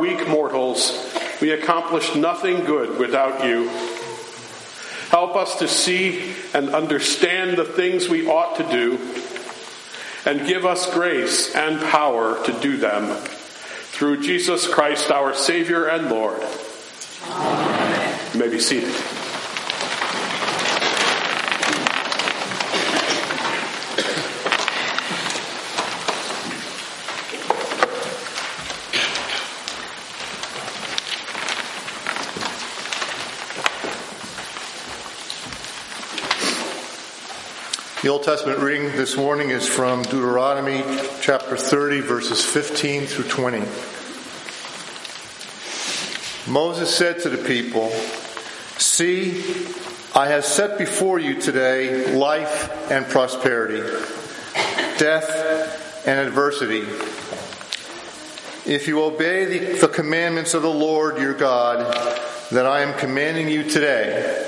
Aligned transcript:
Weak 0.00 0.28
mortals, 0.28 1.12
we 1.40 1.50
accomplish 1.50 2.14
nothing 2.14 2.64
good 2.64 3.00
without 3.00 3.44
you. 3.44 3.68
Help 5.08 5.34
us 5.34 5.58
to 5.58 5.66
see 5.66 6.36
and 6.54 6.68
understand 6.68 7.58
the 7.58 7.64
things 7.64 8.08
we 8.08 8.28
ought 8.28 8.54
to 8.58 8.62
do, 8.70 8.96
and 10.24 10.46
give 10.46 10.64
us 10.64 10.88
grace 10.94 11.52
and 11.52 11.80
power 11.90 12.40
to 12.44 12.52
do 12.60 12.76
them. 12.76 13.12
Through 13.16 14.22
Jesus 14.22 14.68
Christ, 14.68 15.10
our 15.10 15.34
Savior 15.34 15.88
and 15.88 16.08
Lord. 16.08 16.46
Amen. 17.26 18.20
You 18.34 18.38
may 18.38 18.48
be 18.50 18.60
seated. 18.60 18.94
The 38.08 38.14
Old 38.14 38.22
Testament 38.22 38.60
reading 38.60 38.86
this 38.92 39.18
morning 39.18 39.50
is 39.50 39.68
from 39.68 40.00
Deuteronomy 40.00 40.82
chapter 41.20 41.58
30, 41.58 42.00
verses 42.00 42.42
15 42.42 43.04
through 43.04 43.28
20. 43.28 43.58
Moses 46.50 46.96
said 46.96 47.20
to 47.20 47.28
the 47.28 47.36
people, 47.36 47.90
See, 48.78 49.44
I 50.14 50.28
have 50.28 50.46
set 50.46 50.78
before 50.78 51.18
you 51.18 51.38
today 51.38 52.16
life 52.16 52.90
and 52.90 53.06
prosperity, 53.06 53.82
death 54.96 56.06
and 56.06 56.18
adversity. 56.18 56.86
If 58.64 58.88
you 58.88 59.02
obey 59.02 59.44
the, 59.44 59.80
the 59.80 59.88
commandments 59.88 60.54
of 60.54 60.62
the 60.62 60.72
Lord 60.72 61.18
your 61.18 61.34
God 61.34 61.94
that 62.52 62.64
I 62.64 62.80
am 62.80 62.98
commanding 62.98 63.50
you 63.50 63.64
today, 63.64 64.46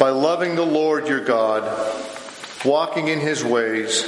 by 0.00 0.10
loving 0.10 0.56
the 0.56 0.66
Lord 0.66 1.06
your 1.06 1.24
God, 1.24 1.95
walking 2.66 3.08
in 3.08 3.20
his 3.20 3.44
ways, 3.44 4.04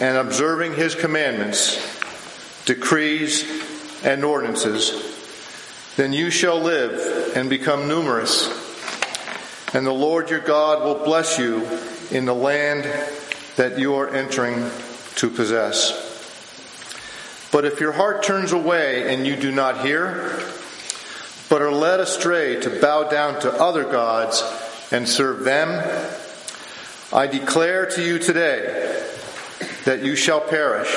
and 0.00 0.16
observing 0.16 0.74
his 0.74 0.94
commandments, 0.94 1.76
decrees, 2.64 3.44
and 4.02 4.24
ordinances, 4.24 5.06
then 5.96 6.12
you 6.12 6.30
shall 6.30 6.58
live 6.58 7.36
and 7.36 7.50
become 7.50 7.86
numerous. 7.86 8.48
And 9.74 9.86
the 9.86 9.92
Lord 9.92 10.30
your 10.30 10.40
God 10.40 10.82
will 10.82 11.04
bless 11.04 11.38
you 11.38 11.68
in 12.10 12.24
the 12.24 12.34
land 12.34 12.84
that 13.56 13.78
you 13.78 13.94
are 13.96 14.08
entering 14.08 14.70
to 15.16 15.28
possess. 15.28 16.08
But 17.52 17.64
if 17.64 17.78
your 17.78 17.92
heart 17.92 18.22
turns 18.22 18.52
away 18.52 19.12
and 19.12 19.26
you 19.26 19.36
do 19.36 19.52
not 19.52 19.84
hear, 19.84 20.40
but 21.50 21.60
are 21.60 21.72
led 21.72 22.00
astray 22.00 22.58
to 22.60 22.80
bow 22.80 23.10
down 23.10 23.38
to 23.40 23.52
other 23.52 23.84
gods 23.84 24.42
and 24.90 25.06
serve 25.06 25.44
them, 25.44 25.68
I 27.12 27.26
declare 27.26 27.86
to 27.86 28.02
you 28.04 28.20
today 28.20 29.02
that 29.84 30.04
you 30.04 30.14
shall 30.14 30.40
perish. 30.40 30.88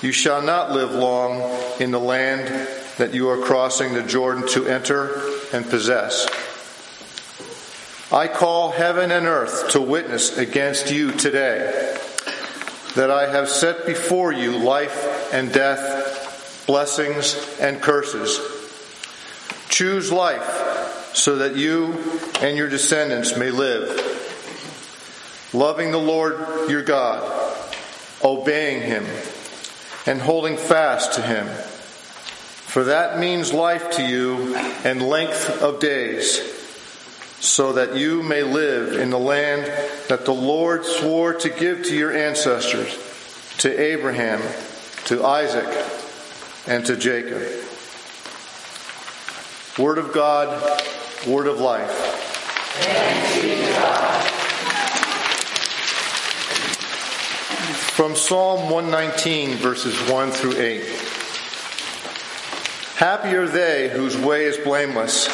You 0.00 0.12
shall 0.12 0.42
not 0.42 0.70
live 0.70 0.92
long 0.92 1.40
in 1.80 1.90
the 1.90 1.98
land 1.98 2.46
that 2.96 3.12
you 3.12 3.28
are 3.30 3.38
crossing 3.38 3.94
the 3.94 4.04
Jordan 4.04 4.46
to 4.50 4.68
enter 4.68 5.20
and 5.52 5.68
possess. 5.68 6.28
I 8.12 8.28
call 8.28 8.70
heaven 8.70 9.10
and 9.10 9.26
earth 9.26 9.70
to 9.70 9.80
witness 9.80 10.38
against 10.38 10.92
you 10.92 11.10
today 11.12 11.96
that 12.94 13.10
I 13.10 13.28
have 13.28 13.48
set 13.48 13.86
before 13.86 14.30
you 14.30 14.56
life 14.56 15.34
and 15.34 15.52
death, 15.52 16.64
blessings 16.68 17.58
and 17.60 17.82
curses. 17.82 18.38
Choose 19.68 20.12
life 20.12 21.10
so 21.12 21.36
that 21.38 21.56
you 21.56 22.20
and 22.40 22.56
your 22.56 22.68
descendants 22.68 23.36
may 23.36 23.50
live 23.50 24.09
loving 25.52 25.90
the 25.90 25.98
Lord 25.98 26.70
your 26.70 26.82
God, 26.82 27.22
obeying 28.22 28.82
Him, 28.82 29.06
and 30.06 30.20
holding 30.20 30.56
fast 30.56 31.14
to 31.14 31.22
Him. 31.22 31.46
For 31.46 32.84
that 32.84 33.18
means 33.18 33.52
life 33.52 33.90
to 33.92 34.02
you 34.02 34.54
and 34.84 35.02
length 35.02 35.60
of 35.62 35.80
days, 35.80 36.40
so 37.40 37.72
that 37.72 37.96
you 37.96 38.22
may 38.22 38.42
live 38.42 38.92
in 38.92 39.10
the 39.10 39.18
land 39.18 39.64
that 40.08 40.24
the 40.24 40.34
Lord 40.34 40.84
swore 40.84 41.34
to 41.34 41.48
give 41.48 41.84
to 41.84 41.96
your 41.96 42.12
ancestors, 42.12 42.96
to 43.58 43.80
Abraham, 43.80 44.40
to 45.06 45.24
Isaac, 45.24 45.68
and 46.66 46.84
to 46.86 46.96
Jacob. 46.96 47.42
Word 49.78 49.98
of 49.98 50.12
God, 50.12 50.62
word 51.26 51.46
of 51.46 51.58
life. 51.58 51.90
Thanks 51.90 53.42
be 53.42 53.48
to 53.48 53.72
God. 53.72 54.30
From 58.00 58.16
Psalm 58.16 58.70
119, 58.70 59.56
verses 59.56 59.94
1 60.10 60.30
through 60.30 60.56
8. 60.58 60.80
Happy 62.96 63.34
are 63.34 63.46
they 63.46 63.90
whose 63.90 64.16
way 64.16 64.46
is 64.46 64.56
blameless, 64.56 65.26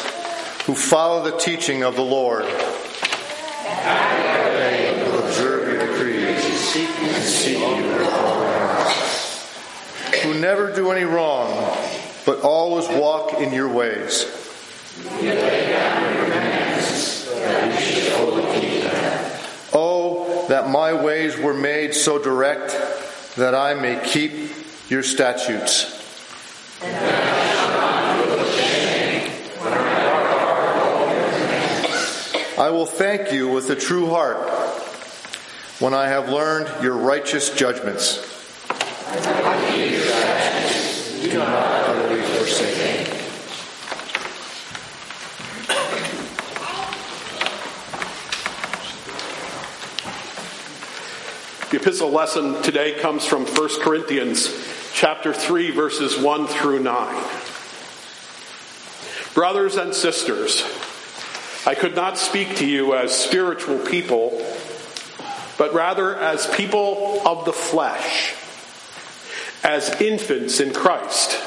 who 0.65 0.75
follow 0.75 1.23
the 1.23 1.37
teaching 1.37 1.85
of 1.85 1.95
the 1.95 2.01
Lord. 2.01 2.43
Happy 3.63 4.27
are 4.27 4.51
they 4.59 4.99
who 4.99 5.17
observe 5.17 5.71
your 5.71 5.79
decrees, 5.87 6.43
seek 6.57 6.89
and 6.89 7.23
seek 7.23 7.57
Who 10.23 10.33
never 10.37 10.69
do 10.75 10.91
any 10.91 11.05
wrong, 11.05 11.47
but 12.25 12.41
always 12.41 12.85
walk 12.89 13.35
in 13.35 13.53
your 13.53 13.69
ways. 13.69 14.25
That 20.47 20.69
my 20.69 20.93
ways 20.93 21.37
were 21.37 21.53
made 21.53 21.93
so 21.93 22.21
direct 22.21 22.71
that 23.35 23.53
I 23.53 23.73
may 23.73 24.01
keep 24.03 24.31
your 24.89 25.03
statutes. 25.03 25.93
I 32.59 32.69
will 32.71 32.85
thank 32.85 33.31
you 33.31 33.49
with 33.49 33.69
a 33.69 33.75
true 33.75 34.09
heart 34.09 34.49
when 35.79 35.93
I 35.93 36.07
have 36.07 36.29
learned 36.29 36.83
your 36.83 36.95
righteous 36.95 37.53
judgments. 37.53 38.17
Do 41.21 41.37
not 41.37 41.49
utterly 41.49 42.21
forsake 42.21 42.96
epistle 51.87 52.11
lesson 52.11 52.61
today 52.63 52.99
comes 52.99 53.25
from 53.25 53.45
1 53.45 53.81
Corinthians 53.81 54.53
chapter 54.91 55.31
3 55.31 55.71
verses 55.71 56.17
1 56.17 56.47
through 56.47 56.79
9. 56.79 57.23
Brothers 59.33 59.77
and 59.77 59.93
sisters, 59.93 60.63
I 61.65 61.75
could 61.75 61.95
not 61.95 62.17
speak 62.17 62.57
to 62.57 62.67
you 62.67 62.93
as 62.93 63.17
spiritual 63.17 63.79
people, 63.79 64.31
but 65.57 65.73
rather 65.73 66.13
as 66.13 66.45
people 66.47 67.21
of 67.25 67.45
the 67.45 67.53
flesh, 67.53 68.35
as 69.63 69.89
infants 70.01 70.59
in 70.59 70.73
Christ. 70.73 71.37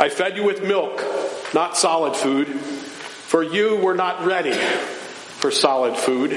I 0.00 0.08
fed 0.08 0.38
you 0.38 0.44
with 0.44 0.62
milk, 0.62 1.04
not 1.52 1.76
solid 1.76 2.16
food, 2.16 2.48
for 2.48 3.42
you 3.42 3.76
were 3.76 3.92
not 3.94 4.24
ready 4.24 4.54
for 4.54 5.50
solid 5.50 5.98
food. 5.98 6.32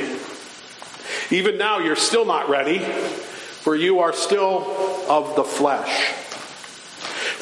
Even 1.32 1.58
now, 1.58 1.80
you're 1.80 1.96
still 1.96 2.26
not 2.26 2.50
ready, 2.50 2.80
for 2.80 3.76
you 3.76 4.00
are 4.00 4.14
still 4.14 4.64
of 5.10 5.36
the 5.36 5.44
flesh. 5.44 6.12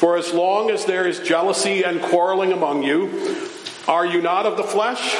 For 0.02 0.16
as 0.16 0.32
long 0.32 0.70
as 0.70 0.84
there 0.84 1.06
is 1.06 1.20
jealousy 1.20 1.84
and 1.84 2.02
quarreling 2.02 2.52
among 2.52 2.82
you, 2.82 3.38
are 3.86 4.06
you 4.06 4.20
not 4.20 4.46
of 4.46 4.56
the 4.56 4.64
flesh 4.64 5.16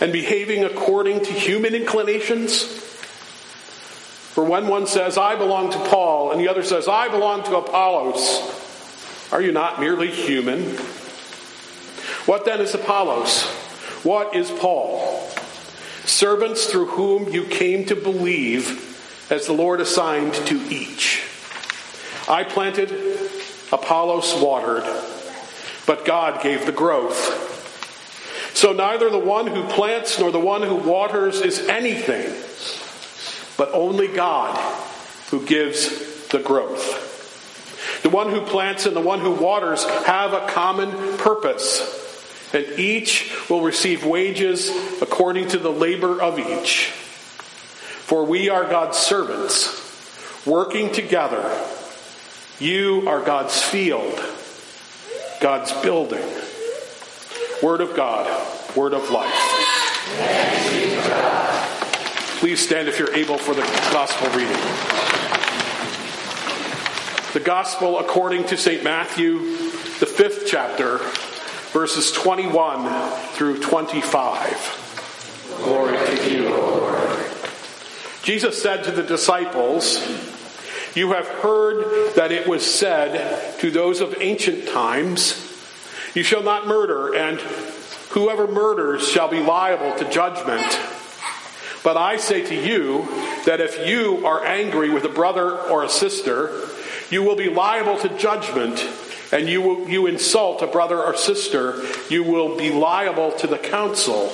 and 0.00 0.12
behaving 0.12 0.64
according 0.64 1.24
to 1.24 1.32
human 1.32 1.74
inclinations? 1.74 2.62
For 4.32 4.44
when 4.44 4.66
one 4.66 4.86
says, 4.86 5.18
I 5.18 5.36
belong 5.36 5.72
to 5.72 5.78
Paul, 5.90 6.32
and 6.32 6.40
the 6.40 6.48
other 6.48 6.62
says, 6.62 6.88
I 6.88 7.08
belong 7.08 7.42
to 7.44 7.56
Apollos, 7.56 8.40
are 9.30 9.42
you 9.42 9.52
not 9.52 9.78
merely 9.78 10.10
human? 10.10 10.76
What 12.24 12.46
then 12.46 12.60
is 12.62 12.74
Apollos? 12.74 13.44
What 14.04 14.34
is 14.34 14.50
Paul? 14.50 15.11
Servants 16.04 16.66
through 16.66 16.86
whom 16.86 17.28
you 17.32 17.44
came 17.44 17.84
to 17.86 17.96
believe 17.96 18.88
as 19.30 19.46
the 19.46 19.52
Lord 19.52 19.80
assigned 19.80 20.34
to 20.34 20.60
each. 20.70 21.22
I 22.28 22.44
planted, 22.44 22.90
Apollos 23.72 24.40
watered, 24.40 24.84
but 25.86 26.04
God 26.04 26.42
gave 26.42 26.66
the 26.66 26.72
growth. 26.72 27.50
So 28.54 28.72
neither 28.72 29.10
the 29.10 29.18
one 29.18 29.46
who 29.46 29.64
plants 29.64 30.18
nor 30.18 30.30
the 30.30 30.38
one 30.38 30.62
who 30.62 30.74
waters 30.76 31.40
is 31.40 31.58
anything, 31.60 32.32
but 33.56 33.72
only 33.74 34.08
God 34.08 34.56
who 35.30 35.44
gives 35.46 36.28
the 36.28 36.38
growth. 36.38 37.10
The 38.02 38.10
one 38.10 38.30
who 38.30 38.40
plants 38.42 38.86
and 38.86 38.94
the 38.94 39.00
one 39.00 39.20
who 39.20 39.30
waters 39.32 39.84
have 39.84 40.32
a 40.32 40.46
common 40.48 41.16
purpose. 41.18 42.01
And 42.52 42.78
each 42.78 43.32
will 43.48 43.62
receive 43.62 44.04
wages 44.04 44.70
according 45.00 45.48
to 45.48 45.58
the 45.58 45.70
labor 45.70 46.20
of 46.20 46.38
each. 46.38 46.90
For 48.04 48.24
we 48.24 48.50
are 48.50 48.68
God's 48.68 48.98
servants, 48.98 50.46
working 50.46 50.92
together. 50.92 51.42
You 52.58 53.08
are 53.08 53.22
God's 53.22 53.62
field, 53.62 54.20
God's 55.40 55.72
building. 55.82 56.24
Word 57.62 57.80
of 57.80 57.96
God, 57.96 58.26
word 58.76 58.92
of 58.92 59.10
life. 59.10 59.32
Please 62.40 62.60
stand 62.60 62.88
if 62.88 62.98
you're 62.98 63.14
able 63.14 63.38
for 63.38 63.54
the 63.54 63.62
gospel 63.92 64.28
reading. 64.30 64.56
The 67.32 67.40
gospel 67.40 67.98
according 67.98 68.44
to 68.48 68.56
St. 68.56 68.84
Matthew, 68.84 69.38
the 70.00 70.06
fifth 70.06 70.44
chapter, 70.46 71.00
verses 71.72 72.12
21 72.12 73.10
through 73.32 73.58
25. 73.60 75.58
Glory 75.64 75.96
to 75.96 76.30
you, 76.30 76.50
Lord. 76.50 77.18
Jesus 78.22 78.60
said 78.62 78.84
to 78.84 78.90
the 78.90 79.02
disciples, 79.02 80.06
You 80.94 81.12
have 81.12 81.26
heard 81.26 82.14
that 82.14 82.30
it 82.30 82.46
was 82.46 82.62
said 82.64 83.58
to 83.60 83.70
those 83.70 84.00
of 84.00 84.14
ancient 84.20 84.68
times, 84.68 85.34
You 86.14 86.22
shall 86.22 86.42
not 86.42 86.66
murder, 86.66 87.14
and 87.14 87.40
whoever 88.10 88.46
murders 88.46 89.08
shall 89.08 89.28
be 89.28 89.40
liable 89.40 89.98
to 89.98 90.10
judgment. 90.10 90.78
But 91.82 91.96
I 91.96 92.18
say 92.18 92.44
to 92.44 92.54
you 92.54 93.08
that 93.46 93.60
if 93.60 93.88
you 93.88 94.26
are 94.26 94.44
angry 94.44 94.90
with 94.90 95.04
a 95.04 95.08
brother 95.08 95.58
or 95.58 95.82
a 95.82 95.88
sister, 95.88 96.68
you 97.10 97.22
will 97.22 97.36
be 97.36 97.48
liable 97.48 97.98
to 97.98 98.08
judgment, 98.18 98.78
and 99.32 99.48
you, 99.48 99.88
you 99.88 100.06
insult 100.06 100.60
a 100.62 100.66
brother 100.66 101.02
or 101.02 101.16
sister, 101.16 101.82
you 102.10 102.22
will 102.22 102.56
be 102.56 102.70
liable 102.70 103.32
to 103.32 103.46
the 103.46 103.58
council. 103.58 104.30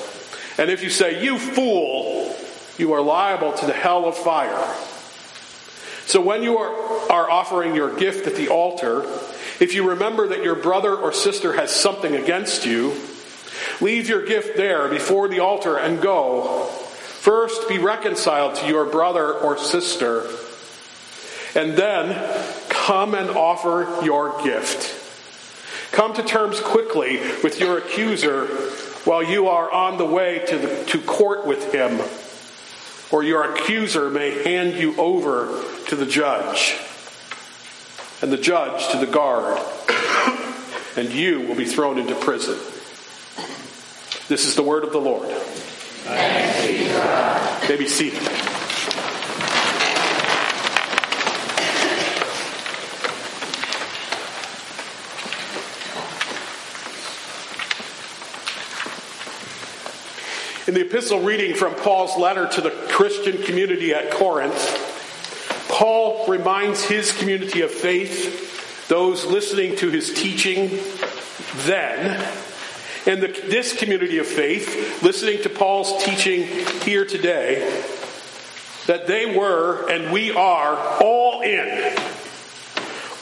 And 0.59 0.71
if 0.71 0.83
you 0.83 0.91
say, 0.91 1.23
You 1.25 1.39
fool, 1.39 2.37
you 2.77 2.93
are 2.93 3.01
liable 3.01 3.53
to 3.53 3.67
the 3.67 3.73
hell 3.73 4.07
of 4.07 4.17
fire. 4.17 4.75
So 6.07 6.21
when 6.21 6.43
you 6.43 6.59
are, 6.59 7.13
are 7.13 7.31
offering 7.31 7.75
your 7.75 7.95
gift 7.95 8.27
at 8.27 8.35
the 8.35 8.49
altar, 8.49 9.03
if 9.61 9.75
you 9.75 9.91
remember 9.91 10.29
that 10.29 10.43
your 10.43 10.55
brother 10.55 10.97
or 10.97 11.13
sister 11.13 11.53
has 11.53 11.71
something 11.71 12.15
against 12.15 12.65
you, 12.65 12.95
leave 13.81 14.09
your 14.09 14.25
gift 14.25 14.57
there 14.57 14.89
before 14.89 15.29
the 15.29 15.41
altar 15.41 15.77
and 15.77 16.01
go. 16.01 16.65
First, 16.65 17.69
be 17.69 17.79
reconciled 17.79 18.55
to 18.57 18.67
your 18.67 18.87
brother 18.87 19.35
or 19.35 19.59
sister, 19.59 20.27
and 21.55 21.77
then 21.77 22.15
come 22.89 23.15
and 23.15 23.29
offer 23.29 24.03
your 24.03 24.43
gift. 24.43 24.95
Come 25.93 26.15
to 26.15 26.23
terms 26.23 26.59
quickly 26.59 27.19
with 27.43 27.61
your 27.61 27.77
accuser 27.77 28.47
while 29.05 29.23
you 29.23 29.47
are 29.49 29.71
on 29.71 29.99
the 29.99 30.07
way 30.07 30.39
to, 30.47 30.57
the, 30.57 30.85
to 30.87 30.99
court 31.03 31.47
with 31.47 31.71
him, 31.71 32.01
or 33.11 33.23
your 33.23 33.53
accuser 33.53 34.09
may 34.09 34.43
hand 34.43 34.73
you 34.73 34.97
over 34.97 35.63
to 35.89 35.97
the 35.97 36.07
judge, 36.07 36.79
and 38.23 38.33
the 38.33 38.39
judge 38.39 38.89
to 38.89 38.97
the 38.97 39.07
guard, 39.07 39.61
and 40.97 41.13
you 41.13 41.41
will 41.41 41.57
be 41.57 41.67
thrown 41.67 41.99
into 41.99 42.15
prison. 42.15 42.57
This 44.29 44.47
is 44.47 44.55
the 44.55 44.63
word 44.63 44.83
of 44.85 44.93
the 44.93 45.01
Lord. 45.01 45.29
May 47.69 47.77
be 47.77 47.87
seated. 47.87 48.48
The 60.79 60.87
epistle 60.87 61.19
reading 61.19 61.57
from 61.57 61.75
Paul's 61.75 62.17
letter 62.17 62.47
to 62.47 62.61
the 62.61 62.71
Christian 62.71 63.43
community 63.43 63.93
at 63.93 64.13
Corinth, 64.13 65.67
Paul 65.69 66.29
reminds 66.29 66.85
his 66.85 67.11
community 67.11 67.63
of 67.63 67.73
faith, 67.73 68.87
those 68.87 69.25
listening 69.25 69.75
to 69.79 69.91
his 69.91 70.15
teaching 70.15 70.79
then, 71.67 72.25
and 73.07 73.21
the, 73.21 73.27
this 73.49 73.77
community 73.77 74.19
of 74.19 74.29
faith, 74.29 75.03
listening 75.03 75.43
to 75.43 75.49
Paul's 75.49 76.05
teaching 76.05 76.45
here 76.83 77.05
today, 77.05 77.83
that 78.87 79.09
they 79.09 79.37
were 79.37 79.91
and 79.91 80.13
we 80.13 80.31
are 80.31 80.77
all 81.03 81.43
in. 81.43 81.97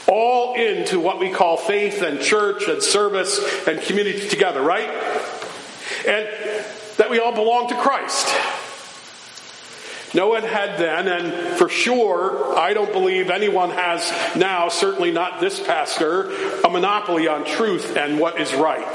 All 0.07 0.53
into 0.53 0.99
what 0.99 1.17
we 1.17 1.31
call 1.31 1.57
faith 1.57 2.03
and 2.03 2.21
church 2.21 2.67
and 2.67 2.83
service 2.83 3.39
and 3.67 3.81
community 3.81 4.29
together, 4.29 4.61
right? 4.61 4.89
And 6.07 6.27
that 6.97 7.09
we 7.09 7.19
all 7.19 7.33
belong 7.33 7.69
to 7.69 7.75
Christ. 7.75 8.27
No 10.13 10.29
one 10.29 10.43
had 10.43 10.79
then, 10.79 11.07
and 11.07 11.57
for 11.57 11.67
sure, 11.67 12.57
I 12.57 12.73
don't 12.73 12.91
believe 12.91 13.29
anyone 13.29 13.71
has 13.71 14.09
now, 14.35 14.69
certainly 14.69 15.11
not 15.11 15.41
this 15.41 15.59
pastor, 15.59 16.31
a 16.63 16.69
monopoly 16.69 17.27
on 17.27 17.45
truth 17.45 17.97
and 17.97 18.19
what 18.19 18.39
is 18.39 18.53
right. 18.53 18.87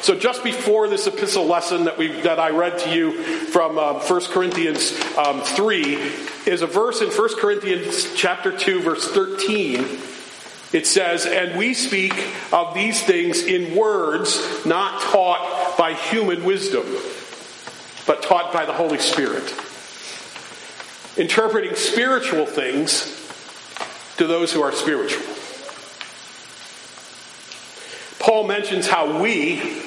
So 0.00 0.14
just 0.14 0.42
before 0.42 0.88
this 0.88 1.06
epistle 1.06 1.44
lesson 1.44 1.84
that 1.84 1.98
we 1.98 2.08
that 2.22 2.38
I 2.38 2.48
read 2.48 2.78
to 2.78 2.94
you 2.94 3.12
from 3.48 3.78
um, 3.78 3.96
1 3.96 4.20
Corinthians 4.30 4.98
um, 5.18 5.42
3 5.42 5.96
is 6.46 6.62
a 6.62 6.66
verse 6.66 7.02
in 7.02 7.10
1 7.10 7.28
Corinthians 7.36 8.14
chapter 8.14 8.56
2 8.56 8.80
verse 8.80 9.06
13. 9.06 9.84
It 10.72 10.86
says, 10.86 11.26
"And 11.26 11.58
we 11.58 11.74
speak 11.74 12.14
of 12.52 12.74
these 12.74 13.02
things 13.02 13.42
in 13.42 13.76
words 13.76 14.64
not 14.64 15.02
taught 15.02 15.57
by 15.78 15.94
human 15.94 16.44
wisdom, 16.44 16.84
but 18.06 18.20
taught 18.22 18.52
by 18.52 18.66
the 18.66 18.74
Holy 18.74 18.98
Spirit." 18.98 19.54
Interpreting 21.16 21.74
spiritual 21.74 22.44
things 22.44 23.06
to 24.18 24.26
those 24.26 24.52
who 24.52 24.60
are 24.62 24.72
spiritual. 24.72 25.24
Paul 28.18 28.44
mentions 28.44 28.88
how 28.88 29.20
we 29.20 29.82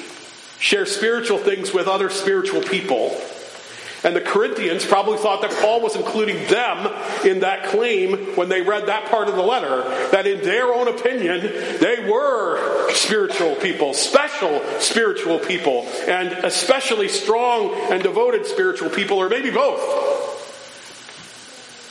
share 0.58 0.86
spiritual 0.86 1.38
things 1.38 1.72
with 1.72 1.86
other 1.86 2.10
spiritual 2.10 2.62
people. 2.62 3.20
And 4.04 4.16
the 4.16 4.20
Corinthians 4.20 4.84
probably 4.84 5.18
thought 5.18 5.42
that 5.42 5.52
Paul 5.60 5.80
was 5.80 5.94
including 5.94 6.46
them 6.48 6.92
in 7.24 7.40
that 7.40 7.66
claim 7.66 8.34
when 8.36 8.48
they 8.48 8.60
read 8.60 8.86
that 8.86 9.06
part 9.06 9.28
of 9.28 9.36
the 9.36 9.42
letter, 9.42 9.82
that 10.10 10.26
in 10.26 10.42
their 10.42 10.74
own 10.74 10.88
opinion, 10.88 11.40
they 11.78 12.08
were 12.10 12.90
spiritual 12.92 13.54
people, 13.56 13.94
special 13.94 14.60
spiritual 14.80 15.38
people, 15.38 15.86
and 16.08 16.32
especially 16.44 17.08
strong 17.08 17.74
and 17.92 18.02
devoted 18.02 18.44
spiritual 18.46 18.90
people, 18.90 19.18
or 19.18 19.28
maybe 19.28 19.50
both. 19.50 19.80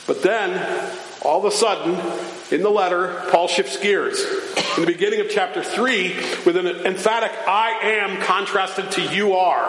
But 0.06 0.22
then, 0.22 0.50
all 1.24 1.38
of 1.38 1.44
a 1.44 1.56
sudden, 1.56 1.94
in 2.50 2.62
the 2.62 2.70
letter, 2.70 3.22
Paul 3.30 3.46
shifts 3.46 3.76
gears. 3.76 4.24
In 4.76 4.80
the 4.80 4.86
beginning 4.86 5.20
of 5.20 5.30
chapter 5.30 5.62
3, 5.62 6.14
with 6.44 6.56
an 6.56 6.66
emphatic 6.66 7.30
I 7.46 7.70
am 7.82 8.20
contrasted 8.22 8.90
to 8.92 9.14
you 9.14 9.34
are. 9.34 9.66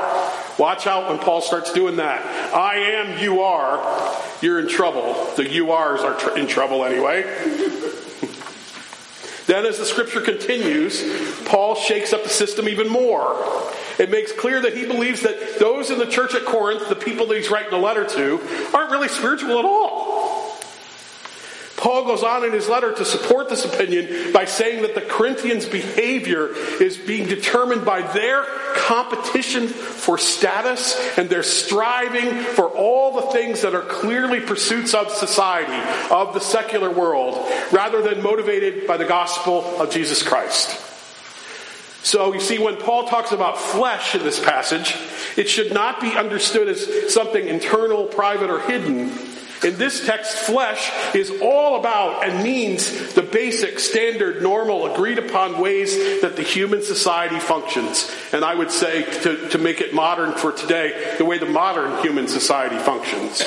Watch 0.57 0.87
out 0.87 1.09
when 1.09 1.19
Paul 1.19 1.41
starts 1.41 1.73
doing 1.73 1.97
that. 1.97 2.25
I 2.53 2.77
am, 2.77 3.21
you 3.21 3.41
are. 3.41 4.17
You're 4.41 4.59
in 4.59 4.67
trouble. 4.67 5.13
The 5.35 5.49
you 5.49 5.71
are's 5.71 6.01
are 6.01 6.17
tr- 6.17 6.37
in 6.37 6.47
trouble 6.47 6.85
anyway. 6.85 7.21
then, 9.47 9.65
as 9.65 9.77
the 9.77 9.85
scripture 9.85 10.21
continues, 10.21 11.03
Paul 11.45 11.75
shakes 11.75 12.13
up 12.13 12.23
the 12.23 12.29
system 12.29 12.67
even 12.67 12.89
more. 12.89 13.37
It 13.99 14.09
makes 14.09 14.31
clear 14.31 14.59
that 14.61 14.75
he 14.75 14.85
believes 14.85 15.21
that 15.21 15.59
those 15.59 15.91
in 15.91 15.99
the 15.99 16.07
church 16.07 16.33
at 16.33 16.45
Corinth, 16.45 16.89
the 16.89 16.95
people 16.95 17.27
that 17.27 17.37
he's 17.37 17.51
writing 17.51 17.69
the 17.69 17.77
letter 17.77 18.05
to, 18.05 18.41
aren't 18.73 18.91
really 18.91 19.07
spiritual 19.07 19.59
at 19.59 19.65
all. 19.65 19.92
Paul 21.83 22.05
goes 22.05 22.23
on 22.23 22.45
in 22.45 22.53
his 22.53 22.69
letter 22.69 22.93
to 22.93 23.03
support 23.03 23.49
this 23.49 23.65
opinion 23.65 24.31
by 24.31 24.45
saying 24.45 24.83
that 24.83 24.95
the 24.95 25.01
Corinthians' 25.01 25.65
behavior 25.65 26.47
is 26.81 26.95
being 26.95 27.27
determined 27.27 27.83
by 27.83 28.01
their 28.13 28.45
competition 28.77 29.67
for 29.67 30.17
status 30.17 30.97
and 31.17 31.29
their 31.29 31.43
striving 31.43 32.41
for 32.41 32.69
all 32.69 33.15
the 33.15 33.33
things 33.33 33.63
that 33.63 33.75
are 33.75 33.81
clearly 33.81 34.39
pursuits 34.39 34.93
of 34.93 35.11
society, 35.11 35.73
of 36.09 36.33
the 36.33 36.39
secular 36.39 36.89
world, 36.89 37.35
rather 37.73 38.01
than 38.01 38.23
motivated 38.23 38.87
by 38.87 38.95
the 38.95 39.03
gospel 39.03 39.65
of 39.81 39.91
Jesus 39.91 40.23
Christ. 40.23 40.79
So 42.05 42.33
you 42.33 42.39
see, 42.39 42.59
when 42.59 42.77
Paul 42.77 43.09
talks 43.09 43.33
about 43.33 43.59
flesh 43.59 44.15
in 44.15 44.23
this 44.23 44.39
passage, 44.39 44.95
it 45.35 45.49
should 45.49 45.73
not 45.73 45.99
be 45.99 46.15
understood 46.15 46.69
as 46.69 47.13
something 47.13 47.45
internal, 47.45 48.05
private, 48.05 48.49
or 48.49 48.61
hidden 48.61 49.11
in 49.63 49.77
this 49.77 50.05
text, 50.05 50.37
flesh 50.37 50.91
is 51.15 51.31
all 51.41 51.79
about 51.79 52.27
and 52.27 52.43
means 52.43 53.13
the 53.13 53.21
basic, 53.21 53.79
standard, 53.79 54.41
normal, 54.41 54.93
agreed 54.93 55.19
upon 55.19 55.59
ways 55.59 56.21
that 56.21 56.35
the 56.35 56.43
human 56.43 56.81
society 56.81 57.39
functions. 57.39 58.11
And 58.31 58.43
I 58.43 58.55
would 58.55 58.71
say, 58.71 59.03
to, 59.21 59.49
to 59.49 59.57
make 59.57 59.81
it 59.81 59.93
modern 59.93 60.33
for 60.33 60.51
today, 60.51 61.15
the 61.17 61.25
way 61.25 61.37
the 61.37 61.45
modern 61.45 62.01
human 62.01 62.27
society 62.27 62.77
functions. 62.77 63.43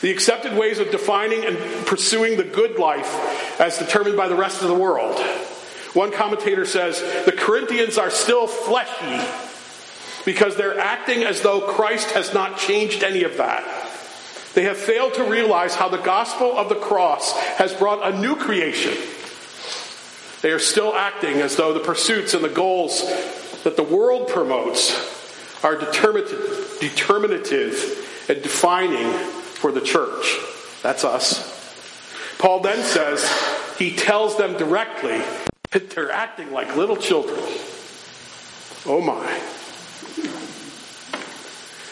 The 0.00 0.10
accepted 0.10 0.56
ways 0.56 0.80
of 0.80 0.90
defining 0.90 1.44
and 1.44 1.56
pursuing 1.86 2.36
the 2.36 2.44
good 2.44 2.78
life 2.78 3.60
as 3.60 3.78
determined 3.78 4.16
by 4.16 4.28
the 4.28 4.34
rest 4.34 4.62
of 4.62 4.68
the 4.68 4.74
world. 4.74 5.18
One 5.94 6.10
commentator 6.10 6.64
says 6.64 7.00
the 7.24 7.32
Corinthians 7.32 7.98
are 7.98 8.10
still 8.10 8.46
fleshy 8.46 9.20
because 10.24 10.56
they're 10.56 10.78
acting 10.78 11.22
as 11.22 11.42
though 11.42 11.60
Christ 11.60 12.10
has 12.12 12.32
not 12.32 12.58
changed 12.58 13.02
any 13.02 13.24
of 13.24 13.36
that. 13.36 13.81
They 14.54 14.64
have 14.64 14.76
failed 14.76 15.14
to 15.14 15.24
realize 15.24 15.74
how 15.74 15.88
the 15.88 15.96
gospel 15.98 16.56
of 16.58 16.68
the 16.68 16.74
cross 16.74 17.32
has 17.32 17.72
brought 17.72 18.06
a 18.06 18.18
new 18.18 18.36
creation. 18.36 18.94
They 20.42 20.50
are 20.50 20.58
still 20.58 20.94
acting 20.94 21.36
as 21.36 21.56
though 21.56 21.72
the 21.72 21.80
pursuits 21.80 22.34
and 22.34 22.44
the 22.44 22.48
goals 22.48 23.02
that 23.62 23.76
the 23.76 23.82
world 23.82 24.28
promotes 24.28 24.92
are 25.64 25.76
determinative, 25.76 26.78
and 28.28 28.42
defining 28.42 29.12
for 29.12 29.72
the 29.72 29.80
church. 29.80 30.38
That's 30.82 31.04
us. 31.04 31.48
Paul 32.38 32.60
then 32.60 32.82
says, 32.82 33.24
he 33.78 33.94
tells 33.94 34.36
them 34.36 34.56
directly 34.58 35.22
that 35.70 35.90
they're 35.90 36.10
acting 36.10 36.50
like 36.52 36.76
little 36.76 36.96
children. 36.96 37.38
Oh 38.84 39.00
my. 39.00 39.40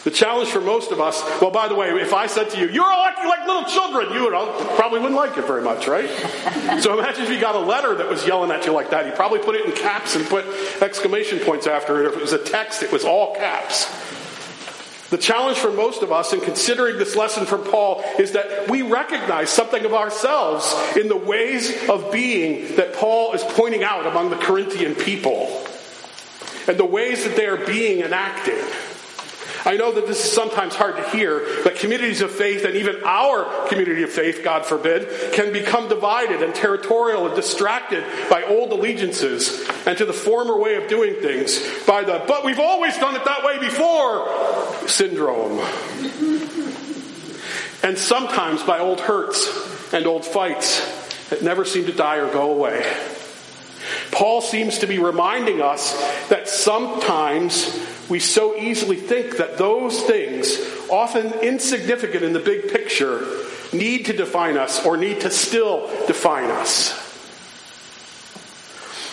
The 0.03 0.11
challenge 0.11 0.49
for 0.49 0.61
most 0.61 0.91
of 0.91 0.99
us, 0.99 1.21
well, 1.39 1.51
by 1.51 1.67
the 1.67 1.75
way, 1.75 1.89
if 1.89 2.11
I 2.11 2.25
said 2.25 2.49
to 2.51 2.59
you, 2.59 2.67
you're 2.69 2.91
all 2.91 3.05
acting 3.05 3.27
like 3.27 3.45
little 3.45 3.65
children, 3.65 4.11
you 4.13 4.23
would, 4.23 4.33
uh, 4.33 4.75
probably 4.75 4.99
wouldn't 4.99 5.15
like 5.15 5.37
it 5.37 5.45
very 5.45 5.61
much, 5.61 5.87
right? 5.87 6.09
so 6.81 6.97
imagine 6.97 7.23
if 7.25 7.29
you 7.29 7.39
got 7.39 7.53
a 7.53 7.59
letter 7.59 7.93
that 7.93 8.09
was 8.09 8.25
yelling 8.25 8.49
at 8.49 8.65
you 8.65 8.71
like 8.71 8.89
that. 8.89 9.05
You 9.05 9.11
probably 9.11 9.39
put 9.39 9.55
it 9.55 9.65
in 9.65 9.73
caps 9.73 10.15
and 10.15 10.25
put 10.25 10.45
exclamation 10.81 11.37
points 11.39 11.67
after 11.67 12.03
it. 12.03 12.07
If 12.07 12.15
it 12.15 12.21
was 12.21 12.33
a 12.33 12.43
text, 12.43 12.81
it 12.81 12.91
was 12.91 13.05
all 13.05 13.35
caps. 13.35 13.87
The 15.11 15.19
challenge 15.19 15.59
for 15.59 15.71
most 15.71 16.01
of 16.01 16.11
us 16.11 16.33
in 16.33 16.39
considering 16.39 16.97
this 16.97 17.15
lesson 17.15 17.45
from 17.45 17.65
Paul 17.65 18.01
is 18.17 18.31
that 18.31 18.69
we 18.71 18.81
recognize 18.81 19.49
something 19.49 19.85
of 19.85 19.93
ourselves 19.93 20.73
in 20.95 21.09
the 21.09 21.17
ways 21.17 21.89
of 21.89 22.11
being 22.11 22.77
that 22.77 22.93
Paul 22.93 23.33
is 23.33 23.43
pointing 23.43 23.83
out 23.83 24.07
among 24.07 24.29
the 24.29 24.37
Corinthian 24.37 24.95
people 24.95 25.63
and 26.67 26.77
the 26.77 26.85
ways 26.85 27.25
that 27.25 27.35
they 27.35 27.45
are 27.45 27.57
being 27.57 28.01
acting. 28.01 28.57
I 29.63 29.77
know 29.77 29.91
that 29.91 30.07
this 30.07 30.23
is 30.25 30.31
sometimes 30.31 30.75
hard 30.75 30.97
to 30.97 31.09
hear, 31.09 31.45
but 31.63 31.75
communities 31.75 32.21
of 32.21 32.31
faith 32.31 32.65
and 32.65 32.75
even 32.75 33.03
our 33.03 33.67
community 33.67 34.03
of 34.03 34.09
faith, 34.09 34.41
God 34.43 34.65
forbid, 34.65 35.33
can 35.33 35.53
become 35.53 35.87
divided 35.87 36.41
and 36.41 36.53
territorial 36.55 37.27
and 37.27 37.35
distracted 37.35 38.03
by 38.29 38.43
old 38.43 38.71
allegiances 38.71 39.67
and 39.85 39.97
to 39.97 40.05
the 40.05 40.13
former 40.13 40.57
way 40.57 40.75
of 40.75 40.87
doing 40.89 41.15
things 41.21 41.59
by 41.85 42.03
the, 42.03 42.23
but 42.27 42.43
we've 42.43 42.59
always 42.59 42.97
done 42.97 43.15
it 43.15 43.23
that 43.25 43.43
way 43.43 43.59
before 43.59 44.87
syndrome. 44.87 45.59
and 47.83 47.97
sometimes 47.97 48.63
by 48.63 48.79
old 48.79 48.99
hurts 48.99 49.93
and 49.93 50.05
old 50.07 50.25
fights 50.25 51.29
that 51.29 51.43
never 51.43 51.65
seem 51.65 51.85
to 51.85 51.93
die 51.93 52.17
or 52.17 52.31
go 52.31 52.51
away. 52.51 52.85
Paul 54.11 54.41
seems 54.41 54.79
to 54.79 54.87
be 54.87 54.99
reminding 54.99 55.61
us 55.61 55.93
that 56.27 56.47
sometimes 56.49 57.73
we 58.11 58.19
so 58.19 58.57
easily 58.57 58.97
think 58.97 59.37
that 59.37 59.57
those 59.57 60.01
things, 60.01 60.59
often 60.89 61.31
insignificant 61.39 62.25
in 62.25 62.33
the 62.33 62.41
big 62.41 62.69
picture, 62.69 63.25
need 63.71 64.05
to 64.07 64.11
define 64.13 64.57
us 64.57 64.85
or 64.85 64.97
need 64.97 65.21
to 65.21 65.31
still 65.31 65.87
define 66.07 66.51
us. 66.51 66.91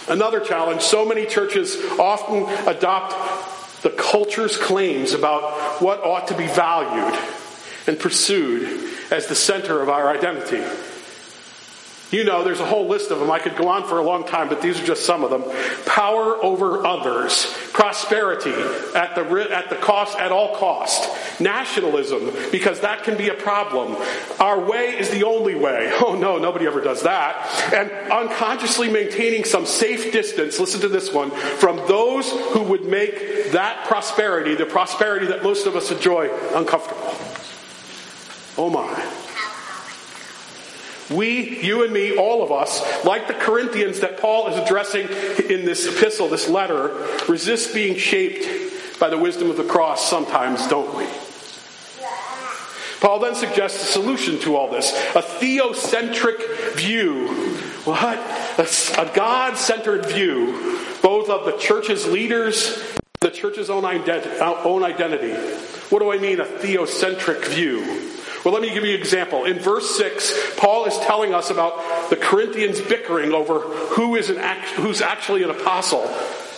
Another 0.09 0.41
challenge 0.41 0.83
so 0.83 1.05
many 1.05 1.27
churches 1.27 1.77
often 1.97 2.43
adopt 2.67 3.83
the 3.83 3.91
culture's 3.91 4.57
claims 4.57 5.13
about 5.13 5.81
what 5.81 6.03
ought 6.03 6.27
to 6.27 6.37
be 6.37 6.49
valued 6.49 7.17
and 7.87 8.01
pursued 8.01 8.91
as 9.13 9.29
the 9.29 9.37
center 9.37 9.81
of 9.81 9.89
our 9.89 10.11
identity. 10.11 10.65
You 12.11 12.25
know, 12.25 12.43
there's 12.43 12.61
a 12.61 12.67
whole 12.67 12.89
list 12.89 13.11
of 13.11 13.21
them. 13.21 13.31
I 13.31 13.39
could 13.39 13.57
go 13.57 13.69
on 13.69 13.87
for 13.87 13.99
a 13.99 14.03
long 14.03 14.27
time, 14.27 14.49
but 14.49 14.63
these 14.63 14.81
are 14.81 14.85
just 14.85 15.05
some 15.05 15.25
of 15.25 15.31
them. 15.31 15.45
Power 15.85 16.43
over 16.43 16.87
others, 16.87 17.55
prosperity 17.73 18.53
at 18.95 19.15
the 19.15 19.49
at 19.53 19.69
the 19.69 19.77
cost 19.77 20.19
at 20.19 20.33
all 20.33 20.57
cost, 20.57 21.11
nationalism 21.39 22.33
because 22.51 22.81
that 22.81 23.05
can 23.05 23.19
be 23.19 23.29
a 23.29 23.35
problem. 23.35 23.95
Our 24.41 24.59
way 24.59 24.99
is 24.99 25.11
the 25.11 25.25
only 25.25 25.55
way. 25.55 25.93
Oh 26.09 26.15
no, 26.15 26.39
nobody 26.39 26.67
ever 26.67 26.81
does 26.81 27.03
that. 27.03 27.75
And 27.75 27.91
unconsciously 28.11 28.89
maintaining 28.89 29.45
some 29.45 29.67
safe 29.67 30.11
distance. 30.13 30.59
Listen 30.59 30.81
to 30.83 30.89
this 30.89 31.13
one 31.13 31.31
from 31.31 31.77
those 31.89 32.31
who 32.31 32.63
would 32.63 32.85
make 32.85 33.53
that 33.53 33.85
prosperity, 33.87 34.55
the 34.55 34.65
prosperity 34.65 35.27
that 35.27 35.43
most 35.43 35.67
of 35.67 35.77
us 35.77 35.91
enjoy, 35.91 36.31
uncomfortable. 36.55 37.15
Oh 38.57 38.71
my. 38.71 39.28
We, 41.11 41.61
you 41.61 41.85
and 41.85 41.93
me, 41.93 42.17
all 42.17 42.43
of 42.43 42.53
us, 42.53 43.05
like 43.05 43.29
the 43.29 43.35
Corinthians 43.35 44.01
that 44.01 44.21
Paul 44.21 44.49
is 44.49 44.59
addressing 44.59 45.09
in 45.51 45.65
this 45.65 45.87
epistle, 45.87 46.29
this 46.29 46.49
letter, 46.49 47.07
resist 47.29 47.73
being 47.73 47.97
shaped 47.97 49.01
by 49.01 49.09
the 49.09 49.19
wisdom 49.19 49.49
of 49.49 49.57
the 49.57 49.65
cross 49.65 50.09
sometimes, 50.09 50.67
don't 50.69 50.95
we? 50.97 51.07
Paul 53.01 53.21
then 53.21 53.37
suggests 53.37 53.83
a 53.83 53.87
solution 53.87 54.41
to 54.41 54.57
all 54.57 54.71
this 54.71 54.93
a 55.15 55.23
theocentric 55.23 56.75
view. 56.75 57.29
What? 57.85 58.19
A, 58.59 59.11
God 59.15 59.57
centered 59.57 60.07
view, 60.07 60.81
both 61.01 61.31
of 61.31 61.47
the 61.47 61.57
church's 61.59 62.07
leaders 62.07 62.83
the 63.21 63.31
church's 63.31 63.69
own 63.69 63.85
identity. 63.85 65.33
What 65.91 65.99
do 65.99 66.13
I 66.13 66.19
mean, 66.19 66.39
a 66.39 66.45
theocentric 66.45 67.47
view? 67.47 67.81
Well, 68.45 68.55
let 68.55 68.63
me 68.63 68.73
give 68.73 68.85
you 68.85 68.95
an 68.95 69.01
example. 69.01 69.45
In 69.45 69.59
verse 69.59 69.97
6, 69.97 70.57
Paul 70.57 70.87
is 70.87 70.97
telling 70.99 71.35
us 71.35 71.51
about 71.51 72.11
the 72.11 72.17
Corinthians 72.17 72.81
bickering 72.81 73.33
over 73.33 73.61
who 73.61 74.15
is 74.15 74.31
an 74.31 74.39
act, 74.39 74.69
who's 74.71 75.01
actually 75.01 75.43
an 75.43 75.51
apostle, 75.51 76.09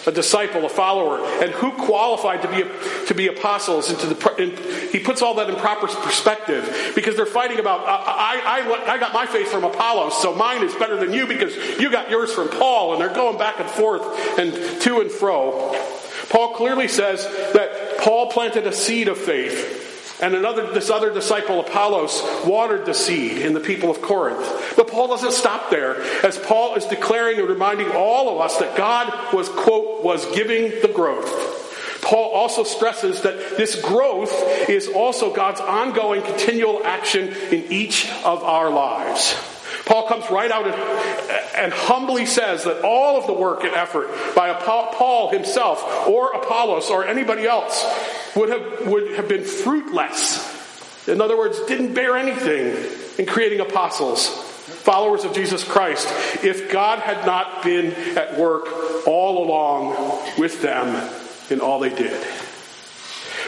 a 0.06 0.12
disciple, 0.12 0.66
a 0.66 0.68
follower, 0.68 1.25
and 1.42 1.52
who 1.52 1.72
qualified 1.72 2.42
to 2.42 2.49
be, 2.49 3.06
to 3.06 3.14
be 3.14 3.28
apostles. 3.28 3.90
Into 3.90 4.06
the, 4.08 4.88
he 4.92 4.99
puts 4.99 5.22
all 5.22 5.34
that 5.37 5.49
in 5.49 5.56
proper 5.56 5.87
perspective 5.87 6.92
because 6.94 7.16
they're 7.16 7.25
fighting 7.25 7.58
about, 7.58 7.80
I, 7.87 8.40
I, 8.44 8.94
I 8.94 8.99
got 8.99 9.14
my 9.14 9.25
faith 9.26 9.49
from 9.49 9.64
Apollos, 9.64 10.20
so 10.20 10.34
mine 10.34 10.62
is 10.62 10.75
better 10.75 10.99
than 10.99 11.14
you 11.14 11.26
because 11.26 11.56
you 11.80 11.90
got 11.90 12.10
yours 12.10 12.32
from 12.32 12.49
Paul, 12.49 12.92
and 12.92 13.00
they're 13.00 13.14
going 13.14 13.38
back 13.38 13.58
and 13.58 13.68
forth 13.70 14.02
and 14.38 14.52
to 14.82 15.00
and 15.00 15.10
fro. 15.10 15.75
Paul 16.28 16.54
clearly 16.54 16.88
says 16.88 17.25
that 17.54 17.99
Paul 17.99 18.30
planted 18.30 18.66
a 18.66 18.72
seed 18.72 19.08
of 19.08 19.16
faith 19.16 19.89
and 20.22 20.34
another, 20.34 20.72
this 20.72 20.90
other 20.90 21.12
disciple, 21.12 21.60
Apollos, 21.60 22.22
watered 22.44 22.86
the 22.86 22.94
seed 22.94 23.38
in 23.38 23.54
the 23.54 23.60
people 23.60 23.90
of 23.90 24.02
Corinth. 24.02 24.74
But 24.76 24.88
Paul 24.88 25.08
doesn't 25.08 25.32
stop 25.32 25.70
there, 25.70 26.00
as 26.24 26.38
Paul 26.38 26.74
is 26.74 26.84
declaring 26.86 27.38
and 27.38 27.48
reminding 27.48 27.90
all 27.92 28.34
of 28.34 28.40
us 28.40 28.58
that 28.58 28.76
God 28.76 29.32
was, 29.32 29.48
quote, 29.48 30.04
was 30.04 30.24
giving 30.34 30.70
the 30.82 30.92
growth. 30.94 31.58
Paul 32.02 32.32
also 32.32 32.64
stresses 32.64 33.22
that 33.22 33.56
this 33.56 33.80
growth 33.80 34.32
is 34.68 34.88
also 34.88 35.32
God's 35.32 35.60
ongoing 35.60 36.22
continual 36.22 36.82
action 36.84 37.28
in 37.50 37.70
each 37.70 38.10
of 38.24 38.42
our 38.42 38.70
lives. 38.70 39.36
Paul 39.87 40.06
comes 40.06 40.30
right 40.30 40.50
out 40.50 40.66
and, 40.66 40.75
and, 41.56 41.72
humbly 41.72 42.26
says 42.26 42.64
that 42.64 42.82
all 42.82 43.18
of 43.18 43.26
the 43.26 43.32
work 43.32 43.64
and 43.64 43.75
effort 43.75 44.08
by 44.34 44.52
Paul 44.52 45.30
himself 45.30 45.82
or 46.06 46.32
Apollos 46.32 46.90
or 46.90 47.06
anybody 47.06 47.46
else 47.46 47.84
would 48.37 48.50
have, 48.50 48.87
would 48.87 49.12
have 49.12 49.28
been 49.28 49.44
fruitless. 49.44 50.58
In 51.08 51.20
other 51.20 51.37
words, 51.37 51.60
didn't 51.66 51.94
bear 51.94 52.16
anything 52.16 52.76
in 53.18 53.26
creating 53.26 53.60
apostles, 53.60 54.28
followers 54.28 55.25
of 55.25 55.32
Jesus 55.32 55.64
Christ, 55.64 56.08
if 56.44 56.70
God 56.70 57.00
had 57.00 57.26
not 57.26 57.62
been 57.62 57.92
at 58.16 58.38
work 58.38 59.06
all 59.06 59.44
along 59.44 60.38
with 60.38 60.62
them 60.62 61.10
in 61.50 61.60
all 61.60 61.80
they 61.80 61.94
did. 61.94 62.26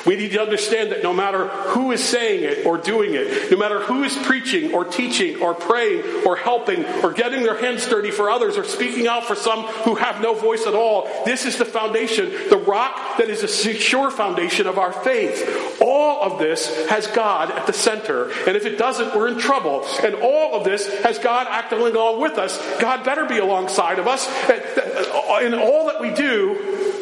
We 0.06 0.16
need 0.16 0.32
to 0.32 0.40
understand 0.40 0.90
that 0.92 1.02
no 1.02 1.12
matter 1.12 1.48
who 1.48 1.92
is 1.92 2.02
saying 2.02 2.42
it 2.42 2.66
or 2.66 2.76
doing 2.78 3.14
it, 3.14 3.50
no 3.50 3.56
matter 3.56 3.80
who 3.80 4.02
is 4.02 4.16
preaching 4.16 4.74
or 4.74 4.84
teaching 4.84 5.40
or 5.40 5.54
praying 5.54 6.26
or 6.26 6.36
helping 6.36 6.84
or 7.02 7.12
getting 7.12 7.42
their 7.42 7.56
hands 7.56 7.86
dirty 7.86 8.10
for 8.10 8.28
others 8.28 8.56
or 8.56 8.64
speaking 8.64 9.06
out 9.06 9.24
for 9.24 9.36
some 9.36 9.62
who 9.84 9.94
have 9.94 10.20
no 10.20 10.34
voice 10.34 10.66
at 10.66 10.74
all, 10.74 11.08
this 11.24 11.44
is 11.46 11.56
the 11.56 11.64
foundation, 11.64 12.30
the 12.48 12.56
rock 12.56 13.18
that 13.18 13.28
is 13.28 13.42
a 13.42 13.48
secure 13.48 14.10
foundation 14.10 14.66
of 14.66 14.78
our 14.78 14.92
faith. 14.92 15.78
All 15.80 16.22
of 16.22 16.38
this 16.38 16.88
has 16.88 17.06
God 17.08 17.50
at 17.50 17.66
the 17.66 17.72
center. 17.72 18.30
And 18.46 18.56
if 18.56 18.66
it 18.66 18.78
doesn't, 18.78 19.14
we're 19.14 19.28
in 19.28 19.38
trouble. 19.38 19.86
And 20.02 20.16
all 20.16 20.54
of 20.54 20.64
this 20.64 20.88
has 21.02 21.18
God 21.18 21.46
acting 21.48 21.78
along 21.78 22.20
with 22.20 22.38
us. 22.38 22.58
God 22.80 23.04
better 23.04 23.24
be 23.24 23.38
alongside 23.38 23.98
of 23.98 24.08
us. 24.08 24.26
In 25.42 25.54
all 25.54 25.86
that 25.86 26.00
we 26.00 26.10
do, 26.10 26.98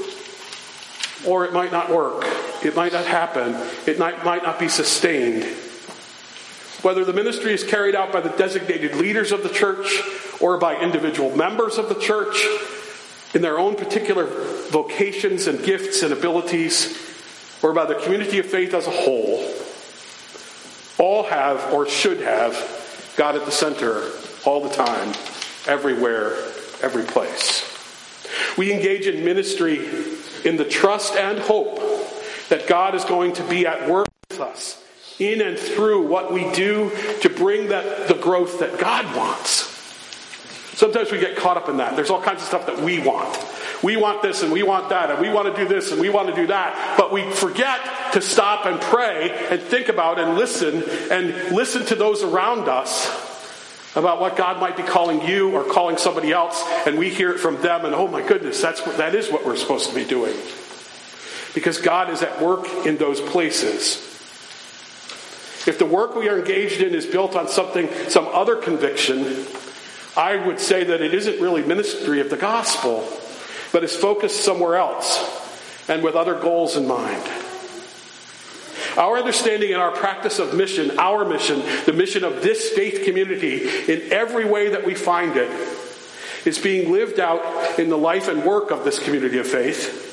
or 1.26 1.44
it 1.44 1.52
might 1.52 1.72
not 1.72 1.90
work. 1.90 2.24
It 2.62 2.76
might 2.76 2.92
not 2.92 3.06
happen. 3.06 3.54
It 3.86 3.98
might, 3.98 4.24
might 4.24 4.42
not 4.42 4.58
be 4.58 4.68
sustained. 4.68 5.44
Whether 6.82 7.04
the 7.04 7.12
ministry 7.12 7.52
is 7.52 7.64
carried 7.64 7.94
out 7.94 8.12
by 8.12 8.20
the 8.20 8.30
designated 8.30 8.94
leaders 8.96 9.32
of 9.32 9.42
the 9.42 9.48
church 9.48 10.02
or 10.40 10.56
by 10.58 10.80
individual 10.80 11.36
members 11.36 11.78
of 11.78 11.88
the 11.88 11.94
church 11.94 12.46
in 13.34 13.42
their 13.42 13.58
own 13.58 13.76
particular 13.76 14.26
vocations 14.70 15.46
and 15.46 15.62
gifts 15.62 16.02
and 16.02 16.12
abilities, 16.12 16.98
or 17.62 17.72
by 17.72 17.84
the 17.84 17.94
community 17.94 18.38
of 18.38 18.46
faith 18.46 18.74
as 18.74 18.86
a 18.86 18.90
whole, 18.90 19.54
all 20.98 21.22
have 21.24 21.72
or 21.72 21.86
should 21.86 22.20
have 22.20 23.14
God 23.16 23.36
at 23.36 23.44
the 23.44 23.50
center 23.50 24.10
all 24.44 24.62
the 24.62 24.74
time, 24.74 25.14
everywhere, 25.66 26.32
every 26.82 27.04
place. 27.04 27.66
We 28.56 28.72
engage 28.72 29.06
in 29.06 29.24
ministry 29.24 29.86
in 30.44 30.56
the 30.56 30.64
trust 30.64 31.14
and 31.14 31.38
hope 31.38 31.89
that 32.50 32.66
God 32.66 32.94
is 32.94 33.04
going 33.04 33.32
to 33.34 33.42
be 33.44 33.66
at 33.66 33.88
work 33.88 34.06
with 34.28 34.40
us 34.40 34.82
in 35.18 35.40
and 35.40 35.58
through 35.58 36.06
what 36.06 36.32
we 36.32 36.50
do 36.52 36.90
to 37.22 37.28
bring 37.28 37.68
that 37.68 38.08
the 38.08 38.14
growth 38.14 38.60
that 38.60 38.78
God 38.78 39.16
wants. 39.16 39.68
Sometimes 40.76 41.12
we 41.12 41.18
get 41.18 41.36
caught 41.36 41.56
up 41.56 41.68
in 41.68 41.76
that. 41.76 41.94
There's 41.94 42.10
all 42.10 42.22
kinds 42.22 42.40
of 42.40 42.48
stuff 42.48 42.66
that 42.66 42.80
we 42.80 43.00
want. 43.00 43.38
We 43.82 43.96
want 43.96 44.22
this 44.22 44.42
and 44.42 44.52
we 44.52 44.62
want 44.62 44.90
that 44.90 45.10
and 45.10 45.20
we 45.20 45.30
want 45.30 45.54
to 45.54 45.62
do 45.62 45.68
this 45.68 45.92
and 45.92 46.00
we 46.00 46.08
want 46.10 46.28
to 46.28 46.34
do 46.34 46.46
that. 46.46 46.96
But 46.98 47.12
we 47.12 47.30
forget 47.30 47.80
to 48.12 48.20
stop 48.20 48.66
and 48.66 48.80
pray 48.80 49.30
and 49.50 49.60
think 49.60 49.88
about 49.88 50.18
and 50.18 50.36
listen 50.36 50.82
and 51.10 51.54
listen 51.54 51.84
to 51.86 51.94
those 51.94 52.22
around 52.22 52.68
us 52.68 53.28
about 53.96 54.20
what 54.20 54.36
God 54.36 54.60
might 54.60 54.76
be 54.76 54.82
calling 54.82 55.22
you 55.22 55.50
or 55.50 55.64
calling 55.64 55.96
somebody 55.96 56.30
else, 56.32 56.62
and 56.86 56.96
we 56.96 57.10
hear 57.10 57.32
it 57.32 57.40
from 57.40 57.60
them, 57.60 57.84
and 57.84 57.92
oh 57.92 58.06
my 58.06 58.22
goodness, 58.22 58.60
that's 58.60 58.80
that 58.96 59.14
is 59.14 59.30
what 59.30 59.44
we're 59.44 59.56
supposed 59.56 59.88
to 59.88 59.94
be 59.94 60.04
doing. 60.04 60.36
Because 61.54 61.78
God 61.78 62.10
is 62.10 62.22
at 62.22 62.40
work 62.40 62.68
in 62.86 62.96
those 62.96 63.20
places. 63.20 64.06
If 65.66 65.78
the 65.78 65.86
work 65.86 66.14
we 66.14 66.28
are 66.28 66.38
engaged 66.38 66.80
in 66.80 66.94
is 66.94 67.06
built 67.06 67.36
on 67.36 67.48
something, 67.48 67.88
some 68.08 68.26
other 68.28 68.56
conviction, 68.56 69.46
I 70.16 70.36
would 70.36 70.58
say 70.58 70.84
that 70.84 71.00
it 71.00 71.12
isn't 71.12 71.40
really 71.40 71.62
ministry 71.62 72.20
of 72.20 72.30
the 72.30 72.36
gospel, 72.36 73.06
but 73.72 73.84
is 73.84 73.94
focused 73.94 74.44
somewhere 74.44 74.76
else 74.76 75.88
and 75.88 76.02
with 76.02 76.14
other 76.14 76.34
goals 76.34 76.76
in 76.76 76.86
mind. 76.86 77.22
Our 78.96 79.18
understanding 79.18 79.72
and 79.72 79.80
our 79.80 79.92
practice 79.92 80.38
of 80.38 80.54
mission, 80.54 80.98
our 80.98 81.24
mission, 81.24 81.62
the 81.86 81.92
mission 81.92 82.24
of 82.24 82.42
this 82.42 82.70
faith 82.70 83.04
community, 83.04 83.68
in 83.92 84.12
every 84.12 84.44
way 84.44 84.70
that 84.70 84.84
we 84.84 84.94
find 84.94 85.36
it, 85.36 85.50
is 86.44 86.58
being 86.58 86.90
lived 86.90 87.20
out 87.20 87.78
in 87.78 87.88
the 87.88 87.98
life 87.98 88.28
and 88.28 88.44
work 88.44 88.70
of 88.70 88.84
this 88.84 88.98
community 88.98 89.38
of 89.38 89.46
faith. 89.46 90.09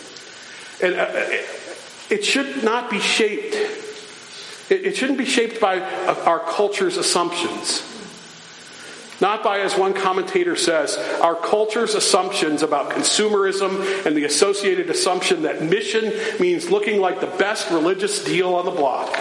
And 0.82 0.96
uh, 0.96 1.10
it 2.10 2.24
should 2.24 2.64
not 2.64 2.90
be 2.90 3.00
shaped, 3.00 3.56
it 4.70 4.96
shouldn't 4.96 5.18
be 5.18 5.26
shaped 5.26 5.60
by 5.60 5.80
uh, 5.80 6.24
our 6.26 6.40
culture's 6.40 6.98
assumptions. 6.98 7.84
Not 9.20 9.44
by, 9.44 9.62
as 9.62 9.76
one 9.76 9.94
commentator 9.94 10.56
says, 10.56 10.96
our 11.22 11.34
culture's 11.34 11.96
assumptions 11.96 12.62
about 12.62 12.92
consumerism 12.92 14.06
and 14.06 14.16
the 14.16 14.26
associated 14.26 14.92
assumption 14.92 15.42
that 15.42 15.64
mission 15.64 16.14
means 16.40 16.70
looking 16.70 17.02
like 17.02 17.20
the 17.20 17.26
best 17.26 17.72
religious 17.72 18.24
deal 18.24 18.54
on 18.54 18.66
the 18.66 18.72
block. 18.72 19.18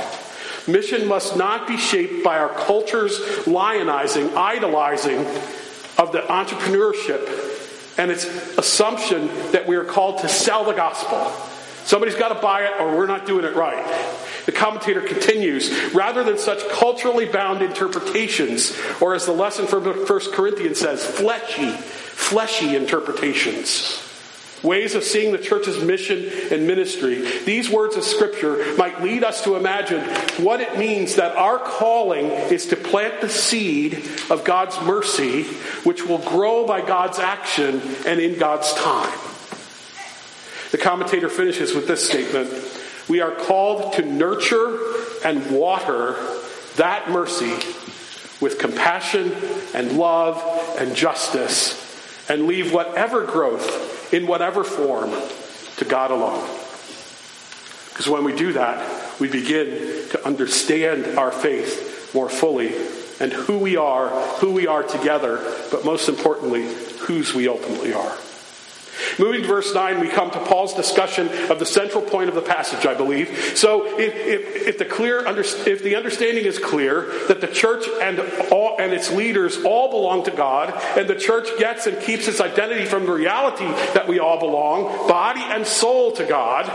Mission 0.68 1.06
must 1.06 1.36
not 1.36 1.66
be 1.66 1.78
shaped 1.78 2.22
by 2.22 2.36
our 2.38 2.50
culture's 2.50 3.18
lionizing, 3.46 4.34
idolizing 4.34 5.20
of 5.96 6.12
the 6.12 6.20
entrepreneurship 6.28 7.45
and 7.98 8.10
its 8.10 8.24
assumption 8.58 9.28
that 9.52 9.66
we 9.66 9.76
are 9.76 9.84
called 9.84 10.20
to 10.20 10.28
sell 10.28 10.64
the 10.64 10.72
gospel. 10.72 11.30
Somebody's 11.84 12.16
got 12.16 12.28
to 12.30 12.40
buy 12.40 12.62
it 12.64 12.80
or 12.80 12.96
we're 12.96 13.06
not 13.06 13.26
doing 13.26 13.44
it 13.44 13.54
right. 13.54 13.84
The 14.44 14.52
commentator 14.52 15.00
continues, 15.00 15.92
rather 15.94 16.24
than 16.24 16.38
such 16.38 16.68
culturally 16.68 17.26
bound 17.26 17.62
interpretations, 17.62 18.76
or 19.00 19.14
as 19.14 19.26
the 19.26 19.32
lesson 19.32 19.66
from 19.66 19.84
1 19.84 20.06
Corinthians 20.32 20.78
says, 20.78 21.04
fleshy, 21.04 21.70
fleshy 21.70 22.76
interpretations. 22.76 24.05
Ways 24.66 24.96
of 24.96 25.04
seeing 25.04 25.30
the 25.30 25.38
church's 25.38 25.80
mission 25.80 26.28
and 26.50 26.66
ministry. 26.66 27.20
These 27.44 27.70
words 27.70 27.94
of 27.94 28.02
Scripture 28.02 28.75
might 28.76 29.00
lead 29.00 29.23
us 29.23 29.44
to 29.44 29.54
imagine 29.54 30.02
what 30.42 30.61
it 30.61 30.76
means 30.76 31.14
that 31.14 31.37
our 31.37 31.61
calling 31.61 32.26
is 32.26 32.66
to 32.66 32.76
plant 32.76 33.20
the 33.20 33.28
seed 33.28 33.94
of 34.28 34.42
God's 34.44 34.80
mercy, 34.80 35.44
which 35.85 36.04
will 36.04 36.18
grow 36.18 36.66
by 36.66 36.80
God's 36.80 37.20
action 37.20 37.80
and 38.08 38.18
in 38.18 38.40
God's 38.40 38.75
time. 38.75 39.16
The 40.73 40.78
commentator 40.78 41.28
finishes 41.28 41.73
with 41.73 41.86
this 41.86 42.04
statement 42.04 42.50
we 43.08 43.21
are 43.21 43.36
called 43.36 43.93
to 43.93 44.02
nurture 44.02 44.80
and 45.25 45.49
water 45.52 46.17
that 46.75 47.08
mercy 47.08 47.52
with 48.40 48.58
compassion 48.58 49.32
and 49.75 49.93
love 49.93 50.43
and 50.80 50.97
justice 50.97 51.80
and 52.28 52.49
leave 52.49 52.73
whatever 52.73 53.23
growth 53.23 53.96
in 54.12 54.26
whatever 54.26 54.64
form 54.64 55.10
to 55.78 55.84
God 55.84 56.10
alone. 56.10 56.45
Because 57.88 58.08
when 58.08 58.25
we 58.25 58.34
do 58.34 58.52
that, 58.52 59.21
we 59.21 59.28
begin 59.28 60.08
to 60.10 60.26
understand 60.26 61.19
our 61.19 61.32
faith 61.32 62.12
more 62.14 62.28
fully 62.28 62.75
and 63.21 63.32
who 63.32 63.58
we 63.58 63.76
are, 63.76 64.08
who 64.36 64.52
we 64.52 64.66
are 64.66 64.82
together, 64.82 65.38
but 65.71 65.84
most 65.84 66.08
importantly, 66.08 66.73
whose 67.00 67.34
we 67.34 67.49
ultimately 67.49 67.95
are. 67.95 68.16
Moving 69.18 69.42
to 69.42 69.48
verse 69.48 69.74
9, 69.74 70.00
we 70.00 70.08
come 70.08 70.30
to 70.30 70.40
Paul's 70.40 70.74
discussion 70.74 71.28
of 71.50 71.58
the 71.58 71.66
central 71.66 72.02
point 72.02 72.28
of 72.28 72.34
the 72.34 72.42
passage, 72.42 72.84
I 72.86 72.94
believe. 72.94 73.56
So, 73.56 73.98
if, 73.98 74.14
if, 74.14 74.66
if 74.66 74.78
the, 74.78 74.84
clear, 74.84 75.26
if 75.26 75.82
the 75.82 75.96
understanding 75.96 76.44
is 76.44 76.58
clear 76.58 77.02
that 77.28 77.40
the 77.40 77.46
church 77.46 77.86
and, 78.02 78.20
all, 78.50 78.76
and 78.78 78.92
its 78.92 79.10
leaders 79.10 79.58
all 79.64 79.90
belong 79.90 80.24
to 80.24 80.30
God, 80.30 80.74
and 80.98 81.08
the 81.08 81.14
church 81.14 81.48
gets 81.58 81.86
and 81.86 82.00
keeps 82.00 82.28
its 82.28 82.40
identity 82.40 82.84
from 82.84 83.06
the 83.06 83.12
reality 83.12 83.66
that 83.94 84.06
we 84.06 84.18
all 84.18 84.38
belong, 84.38 85.08
body 85.08 85.42
and 85.42 85.66
soul, 85.66 86.12
to 86.12 86.24
God, 86.24 86.66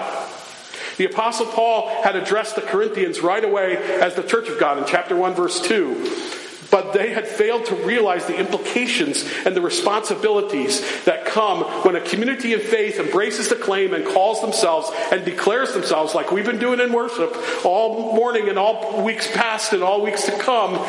the 0.97 1.05
Apostle 1.05 1.47
Paul 1.47 1.89
had 2.03 2.15
addressed 2.15 2.55
the 2.55 2.61
Corinthians 2.61 3.21
right 3.21 3.43
away 3.43 3.77
as 3.77 4.15
the 4.15 4.23
church 4.23 4.49
of 4.49 4.59
God 4.59 4.77
in 4.77 4.85
chapter 4.85 5.15
1, 5.15 5.33
verse 5.33 5.61
2. 5.61 6.40
But 6.71 6.93
they 6.93 7.11
had 7.11 7.27
failed 7.27 7.65
to 7.65 7.75
realize 7.75 8.25
the 8.25 8.37
implications 8.37 9.29
and 9.45 9.53
the 9.53 9.61
responsibilities 9.61 11.03
that 11.03 11.25
come 11.25 11.63
when 11.83 11.97
a 11.97 12.01
community 12.01 12.53
of 12.53 12.63
faith 12.63 12.97
embraces 12.97 13.49
the 13.49 13.57
claim 13.57 13.93
and 13.93 14.05
calls 14.05 14.39
themselves 14.41 14.89
and 15.11 15.25
declares 15.25 15.73
themselves, 15.73 16.15
like 16.15 16.31
we've 16.31 16.45
been 16.45 16.59
doing 16.59 16.79
in 16.79 16.93
worship 16.93 17.35
all 17.65 18.15
morning 18.15 18.47
and 18.47 18.57
all 18.57 19.03
weeks 19.03 19.29
past 19.35 19.73
and 19.73 19.83
all 19.83 20.01
weeks 20.01 20.25
to 20.25 20.31
come. 20.39 20.79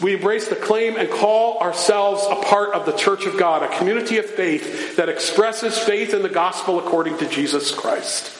We 0.00 0.14
embrace 0.14 0.48
the 0.48 0.56
claim 0.56 0.96
and 0.96 1.10
call 1.10 1.58
ourselves 1.58 2.24
a 2.28 2.36
part 2.36 2.74
of 2.74 2.86
the 2.86 2.92
church 2.92 3.26
of 3.26 3.36
God, 3.36 3.62
a 3.62 3.76
community 3.78 4.18
of 4.18 4.26
faith 4.26 4.96
that 4.96 5.08
expresses 5.08 5.78
faith 5.78 6.14
in 6.14 6.22
the 6.22 6.28
gospel 6.28 6.78
according 6.78 7.18
to 7.18 7.28
Jesus 7.28 7.72
Christ. 7.72 8.38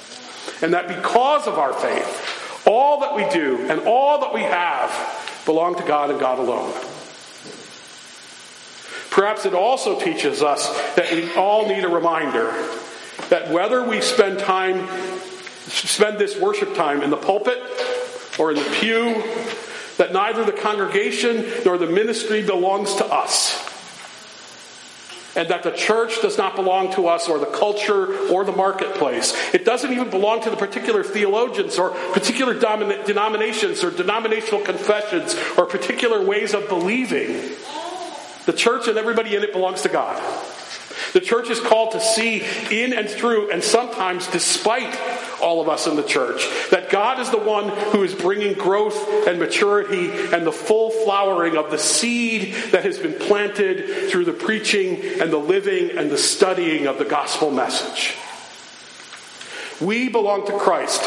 And 0.62 0.74
that 0.74 0.86
because 0.86 1.48
of 1.48 1.58
our 1.58 1.72
faith, 1.72 2.66
all 2.66 3.00
that 3.00 3.16
we 3.16 3.28
do 3.30 3.58
and 3.68 3.80
all 3.80 4.20
that 4.20 4.32
we 4.32 4.42
have 4.42 5.21
belong 5.44 5.76
to 5.76 5.82
God 5.84 6.10
and 6.10 6.20
God 6.20 6.38
alone. 6.38 6.72
Perhaps 9.10 9.44
it 9.44 9.54
also 9.54 10.00
teaches 10.00 10.42
us 10.42 10.68
that 10.94 11.12
we 11.12 11.32
all 11.34 11.68
need 11.68 11.84
a 11.84 11.88
reminder 11.88 12.50
that 13.28 13.50
whether 13.50 13.86
we 13.86 14.00
spend 14.00 14.38
time, 14.38 14.88
spend 15.68 16.18
this 16.18 16.38
worship 16.38 16.74
time 16.74 17.02
in 17.02 17.10
the 17.10 17.16
pulpit 17.16 17.58
or 18.38 18.50
in 18.50 18.56
the 18.56 18.76
pew, 18.80 19.22
that 19.98 20.12
neither 20.12 20.44
the 20.44 20.52
congregation 20.52 21.46
nor 21.64 21.76
the 21.76 21.86
ministry 21.86 22.42
belongs 22.42 22.94
to 22.94 23.06
us 23.06 23.71
and 25.34 25.48
that 25.48 25.62
the 25.62 25.70
church 25.70 26.20
does 26.20 26.36
not 26.36 26.56
belong 26.56 26.92
to 26.94 27.06
us 27.08 27.28
or 27.28 27.38
the 27.38 27.46
culture 27.46 28.16
or 28.28 28.44
the 28.44 28.52
marketplace. 28.52 29.34
It 29.54 29.64
doesn't 29.64 29.92
even 29.92 30.10
belong 30.10 30.42
to 30.42 30.50
the 30.50 30.56
particular 30.56 31.02
theologians 31.02 31.78
or 31.78 31.90
particular 32.12 32.54
denominations 32.54 33.82
or 33.82 33.90
denominational 33.90 34.60
confessions 34.60 35.36
or 35.56 35.66
particular 35.66 36.24
ways 36.24 36.54
of 36.54 36.68
believing. 36.68 37.56
The 38.44 38.52
church 38.52 38.88
and 38.88 38.98
everybody 38.98 39.36
in 39.36 39.42
it 39.42 39.52
belongs 39.52 39.82
to 39.82 39.88
God. 39.88 40.20
The 41.12 41.20
church 41.20 41.50
is 41.50 41.60
called 41.60 41.92
to 41.92 42.00
see 42.00 42.42
in 42.70 42.92
and 42.92 43.08
through, 43.08 43.50
and 43.50 43.62
sometimes 43.62 44.26
despite 44.28 44.98
all 45.42 45.60
of 45.60 45.68
us 45.68 45.86
in 45.86 45.96
the 45.96 46.02
church, 46.02 46.48
that 46.70 46.88
God 46.90 47.20
is 47.20 47.30
the 47.30 47.38
one 47.38 47.68
who 47.68 48.02
is 48.02 48.14
bringing 48.14 48.54
growth 48.54 49.26
and 49.26 49.38
maturity 49.38 50.10
and 50.34 50.46
the 50.46 50.52
full 50.52 50.90
flowering 50.90 51.56
of 51.56 51.70
the 51.70 51.78
seed 51.78 52.54
that 52.70 52.84
has 52.84 52.98
been 52.98 53.14
planted 53.14 54.10
through 54.10 54.24
the 54.24 54.32
preaching 54.32 55.02
and 55.20 55.30
the 55.30 55.38
living 55.38 55.96
and 55.98 56.10
the 56.10 56.18
studying 56.18 56.86
of 56.86 56.98
the 56.98 57.04
gospel 57.04 57.50
message. 57.50 58.16
We 59.80 60.08
belong 60.08 60.46
to 60.46 60.58
Christ. 60.58 61.02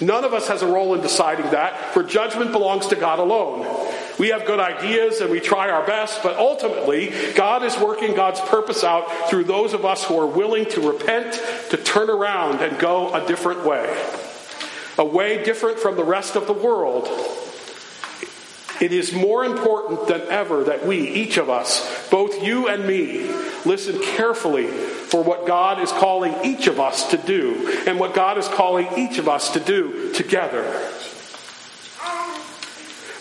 None 0.00 0.24
of 0.24 0.34
us 0.34 0.48
has 0.48 0.62
a 0.62 0.66
role 0.66 0.94
in 0.94 1.00
deciding 1.00 1.50
that, 1.52 1.94
for 1.94 2.02
judgment 2.02 2.52
belongs 2.52 2.86
to 2.88 2.96
God 2.96 3.18
alone. 3.18 3.60
We 4.18 4.28
have 4.28 4.44
good 4.46 4.60
ideas 4.60 5.20
and 5.20 5.30
we 5.30 5.40
try 5.40 5.70
our 5.70 5.86
best, 5.86 6.22
but 6.22 6.36
ultimately, 6.36 7.12
God 7.34 7.62
is 7.62 7.76
working 7.78 8.14
God's 8.14 8.40
purpose 8.40 8.84
out 8.84 9.28
through 9.28 9.44
those 9.44 9.72
of 9.72 9.84
us 9.84 10.04
who 10.04 10.18
are 10.18 10.26
willing 10.26 10.66
to 10.66 10.92
repent, 10.92 11.34
to 11.70 11.76
turn 11.76 12.10
around 12.10 12.60
and 12.60 12.78
go 12.78 13.12
a 13.14 13.26
different 13.26 13.64
way. 13.64 13.94
A 14.98 15.04
way 15.04 15.42
different 15.42 15.78
from 15.78 15.96
the 15.96 16.04
rest 16.04 16.36
of 16.36 16.46
the 16.46 16.52
world. 16.52 17.08
It 18.80 18.92
is 18.92 19.12
more 19.12 19.44
important 19.44 20.08
than 20.08 20.22
ever 20.22 20.64
that 20.64 20.84
we, 20.84 21.08
each 21.08 21.36
of 21.36 21.48
us, 21.48 22.10
both 22.10 22.42
you 22.42 22.68
and 22.68 22.84
me, 22.84 23.30
listen 23.64 24.00
carefully 24.02 24.66
for 24.66 25.22
what 25.22 25.46
God 25.46 25.80
is 25.80 25.92
calling 25.92 26.34
each 26.44 26.66
of 26.66 26.80
us 26.80 27.10
to 27.10 27.16
do 27.16 27.82
and 27.86 28.00
what 28.00 28.12
God 28.12 28.38
is 28.38 28.48
calling 28.48 28.88
each 28.96 29.18
of 29.18 29.28
us 29.28 29.50
to 29.50 29.60
do 29.60 30.12
together. 30.12 30.64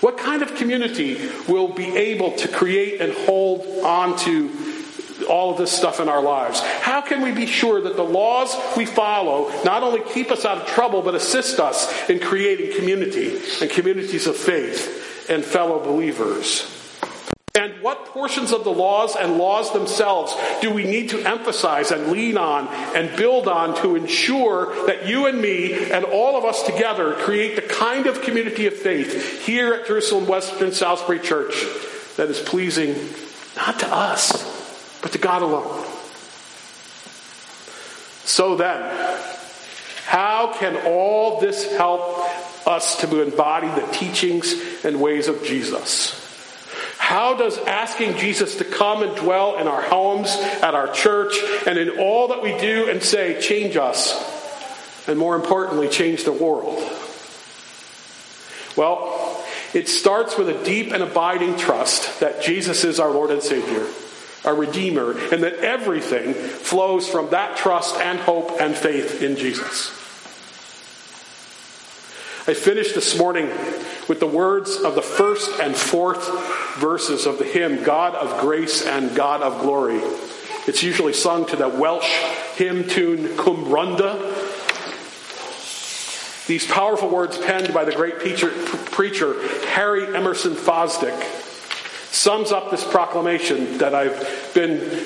What 0.02 0.18
kind 0.18 0.42
of 0.42 0.51
community 0.62 1.17
will 1.47 1.69
be 1.69 1.97
able 1.97 2.34
to 2.34 2.47
create 2.47 3.02
and 3.02 3.12
hold 3.26 3.65
on 3.84 4.15
to 4.19 5.26
all 5.28 5.52
of 5.52 5.58
this 5.58 5.71
stuff 5.71 6.00
in 6.00 6.08
our 6.08 6.21
lives? 6.21 6.60
How 6.60 7.02
can 7.02 7.21
we 7.21 7.32
be 7.32 7.47
sure 7.47 7.82
that 7.82 7.95
the 7.95 8.04
laws 8.04 8.56
we 8.78 8.86
follow 8.86 9.50
not 9.63 9.82
only 9.82 10.02
keep 10.13 10.30
us 10.30 10.45
out 10.45 10.60
of 10.60 10.67
trouble, 10.67 11.02
but 11.02 11.15
assist 11.15 11.60
us 11.60 12.10
in 12.10 12.19
creating 12.19 12.78
community 12.78 13.39
and 13.60 13.71
communities 13.71 14.28
of 14.28 14.38
faith 14.38 15.28
and 15.30 15.43
fellow 15.43 15.84
believers? 15.84 16.81
And 17.62 17.80
what 17.84 18.06
portions 18.08 18.52
of 18.54 18.63
the 18.63 18.71
laws 18.71 19.15
and 19.15 19.38
laws 19.38 19.71
themselves 19.71 20.36
do 20.62 20.74
we 20.74 20.84
need 20.84 21.12
to 21.12 21.19
emphasize 21.21 21.91
and 21.91 22.08
lean 22.08 22.36
on 22.36 22.67
and 22.95 23.15
build 23.15 23.47
on 23.47 23.80
to 23.84 23.95
ensure 23.95 24.88
that 24.88 25.08
you 25.08 25.28
and 25.28 25.39
me 25.39 25.91
and 25.91 26.04
all 26.04 26.36
of 26.39 26.43
us 26.43 26.63
together 26.63 27.13
create 27.13 27.56
the 27.56 27.62
kind 27.62 28.08
of 28.08 28.24
community 28.24 28.65
of 28.65 28.74
faith 28.74 29.45
here 29.45 29.76
at 29.76 29.86
Jerusalem 29.86 30.26
Western 30.26 30.71
Salisbury 30.71 31.19
Church 31.19 31.54
that 32.17 32.30
is 32.30 32.39
pleasing 32.39 32.95
not 33.56 33.80
to 33.82 33.93
us, 33.93 35.00
but 35.04 35.12
to 35.12 35.19
God 35.19 35.43
alone? 35.43 35.86
So 38.24 38.56
then, 38.56 38.82
how 40.08 40.56
can 40.58 40.78
all 40.88 41.39
this 41.39 41.71
help 41.78 42.17
us 42.67 43.00
to 43.02 43.21
embody 43.21 43.67
the 43.67 43.88
teachings 43.91 44.84
and 44.84 45.00
ways 45.00 45.28
of 45.28 45.43
Jesus? 45.43 46.21
How 47.12 47.34
does 47.34 47.58
asking 47.58 48.15
Jesus 48.15 48.56
to 48.60 48.63
come 48.63 49.04
and 49.04 49.13
dwell 49.17 49.58
in 49.58 49.67
our 49.67 49.82
homes, 49.82 50.30
at 50.30 50.74
our 50.74 50.88
church, 50.93 51.36
and 51.67 51.78
in 51.78 52.00
all 52.00 52.30
that 52.30 52.41
we 52.41 52.58
do 52.58 52.89
and 52.89 53.04
say 53.04 53.38
change 53.41 53.76
us? 53.76 54.15
And 55.10 55.19
more 55.19 55.36
importantly, 55.36 55.89
change 55.89 56.24
the 56.24 56.32
world? 56.32 56.78
Well, 58.78 59.43
it 59.74 59.89
starts 59.89 60.38
with 60.38 60.47
a 60.47 60.63
deep 60.63 60.93
and 60.93 61.04
abiding 61.04 61.58
trust 61.58 62.21
that 62.21 62.41
Jesus 62.41 62.86
is 62.86 62.97
our 62.97 63.12
Lord 63.12 63.30
and 63.30 63.43
Savior, 63.43 63.86
our 64.45 64.56
Redeemer, 64.56 65.12
and 65.12 65.43
that 65.43 65.56
everything 65.56 66.34
flows 66.34 67.10
from 67.10 67.32
that 67.32 67.58
trust 67.58 67.97
and 67.97 68.21
hope 68.21 68.52
and 68.62 68.74
faith 68.74 69.21
in 69.21 69.36
Jesus. 69.36 69.89
I 72.47 72.54
finished 72.54 72.95
this 72.95 73.19
morning 73.19 73.50
with 74.08 74.20
the 74.20 74.28
words 74.28 74.78
of 74.78 74.96
the 74.96 75.02
first 75.02 75.60
and 75.60 75.76
fourth 75.76 76.28
verses 76.80 77.26
of 77.26 77.38
the 77.38 77.46
hymn, 77.46 77.84
God 77.84 78.16
of 78.16 78.42
Grace 78.42 78.86
and 78.86 79.16
God 79.16 79.42
of 79.42 79.62
Glory. 79.62 80.02
It's 80.68 80.84
usually 80.84 81.14
sung 81.14 81.46
to 81.48 81.56
the 81.56 81.68
Welsh 81.68 82.08
hymn 82.56 82.88
tune 82.88 83.30
Cwm 83.38 83.66
Rhondda. 83.68 84.48
These 86.48 86.68
powerful 86.68 87.10
words 87.10 87.38
penned 87.38 87.74
by 87.74 87.86
the 87.86 87.94
great 87.94 88.20
preacher, 88.20 88.50
preacher 88.92 89.36
Harry 89.68 90.16
Emerson 90.16 90.54
Fosdick 90.54 91.20
sums 92.12 92.52
up 92.52 92.70
this 92.70 92.84
proclamation 92.84 93.78
that 93.78 93.96
I've 93.96 94.52
been 94.54 95.06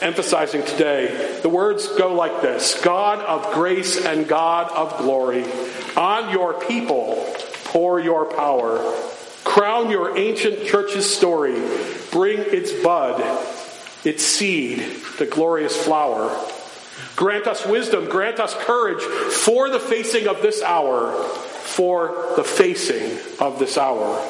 emphasizing 0.00 0.62
today. 0.64 1.40
The 1.42 1.48
words 1.48 1.88
go 1.96 2.14
like 2.14 2.42
this 2.42 2.80
God 2.82 3.20
of 3.20 3.54
grace 3.54 4.04
and 4.04 4.28
God 4.28 4.70
of 4.70 4.98
glory, 4.98 5.44
on 5.96 6.30
your 6.30 6.54
people 6.60 7.34
pour 7.74 7.98
your 7.98 8.24
power. 8.24 8.78
Crown 9.42 9.90
your 9.90 10.16
ancient 10.16 10.64
church's 10.64 11.12
story. 11.12 11.60
Bring 12.12 12.38
its 12.38 12.72
bud, 12.72 13.20
its 14.04 14.22
seed, 14.22 14.78
the 15.18 15.26
glorious 15.26 15.76
flower. 15.76 16.30
Grant 17.16 17.48
us 17.48 17.66
wisdom, 17.66 18.08
grant 18.08 18.38
us 18.38 18.54
courage 18.54 19.02
for 19.02 19.70
the 19.70 19.80
facing 19.80 20.28
of 20.28 20.40
this 20.40 20.62
hour, 20.62 21.12
for 21.24 22.32
the 22.36 22.44
facing 22.44 23.18
of 23.44 23.58
this 23.58 23.76
hour. 23.76 24.24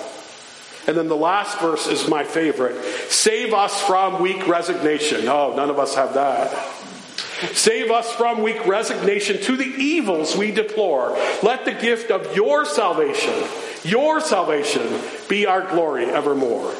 And 0.87 0.97
then 0.97 1.09
the 1.09 1.17
last 1.17 1.61
verse 1.61 1.87
is 1.87 2.09
my 2.09 2.25
favorite. 2.25 2.83
Save 3.11 3.53
us 3.53 3.79
from 3.83 4.23
weak 4.23 4.49
resignation. 4.49 5.29
Oh, 5.29 5.55
none 5.55 5.69
of 5.69 5.79
us 5.79 5.95
have 5.97 6.15
that. 6.15 6.74
Save 7.53 7.91
us 7.91 8.13
from 8.13 8.43
weak 8.43 8.67
resignation 8.67 9.41
to 9.43 9.57
the 9.57 9.65
evils 9.65 10.37
we 10.37 10.51
deplore. 10.51 11.17
Let 11.43 11.65
the 11.65 11.73
gift 11.73 12.11
of 12.11 12.35
your 12.37 12.65
salvation, 12.65 13.35
your 13.83 14.21
salvation, 14.21 15.01
be 15.29 15.47
our 15.47 15.63
glory 15.63 16.07
evermore. 16.07 16.75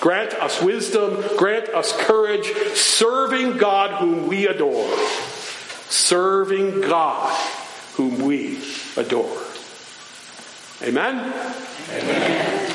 Grant 0.00 0.34
us 0.34 0.60
wisdom, 0.60 1.24
grant 1.38 1.70
us 1.70 1.92
courage, 1.96 2.46
serving 2.74 3.56
God 3.56 4.00
whom 4.00 4.26
we 4.26 4.46
adore. 4.46 4.88
Serving 5.88 6.82
God 6.82 7.34
whom 7.94 8.18
we 8.18 8.58
adore. 8.96 9.42
Amen? 10.82 11.32
Amen. 11.90 12.73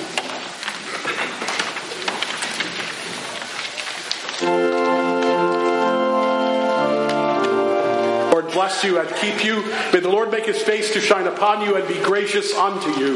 Bless 8.69 8.83
you 8.83 8.99
and 8.99 9.09
keep 9.15 9.43
you. 9.43 9.63
May 9.91 9.99
the 9.99 10.09
Lord 10.09 10.31
make 10.31 10.45
his 10.45 10.61
face 10.61 10.93
to 10.93 11.01
shine 11.01 11.25
upon 11.25 11.61
you 11.61 11.75
and 11.75 11.87
be 11.87 11.99
gracious 12.03 12.53
unto 12.53 12.91
you. 12.99 13.15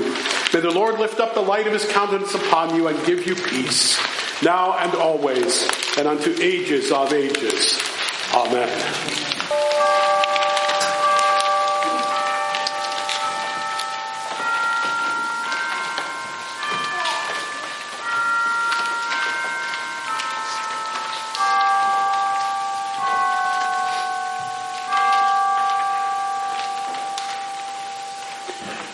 May 0.51 0.61
the 0.61 0.71
Lord 0.71 0.99
lift 0.99 1.19
up 1.19 1.35
the 1.35 1.41
light 1.41 1.67
of 1.67 1.73
his 1.73 1.85
countenance 1.85 2.33
upon 2.33 2.75
you 2.75 2.87
and 2.87 3.05
give 3.05 3.27
you 3.27 3.35
peace, 3.35 3.99
now 4.41 4.77
and 4.79 4.95
always, 4.95 5.67
and 5.97 6.07
unto 6.07 6.35
ages 6.41 6.91
of 6.91 7.13
ages. 7.13 7.79
Amen. 8.33 9.42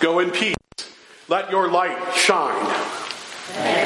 Go 0.09 0.17
in 0.17 0.31
peace. 0.31 0.55
Let 1.27 1.51
your 1.51 1.69
light 1.69 2.15
shine. 2.15 3.78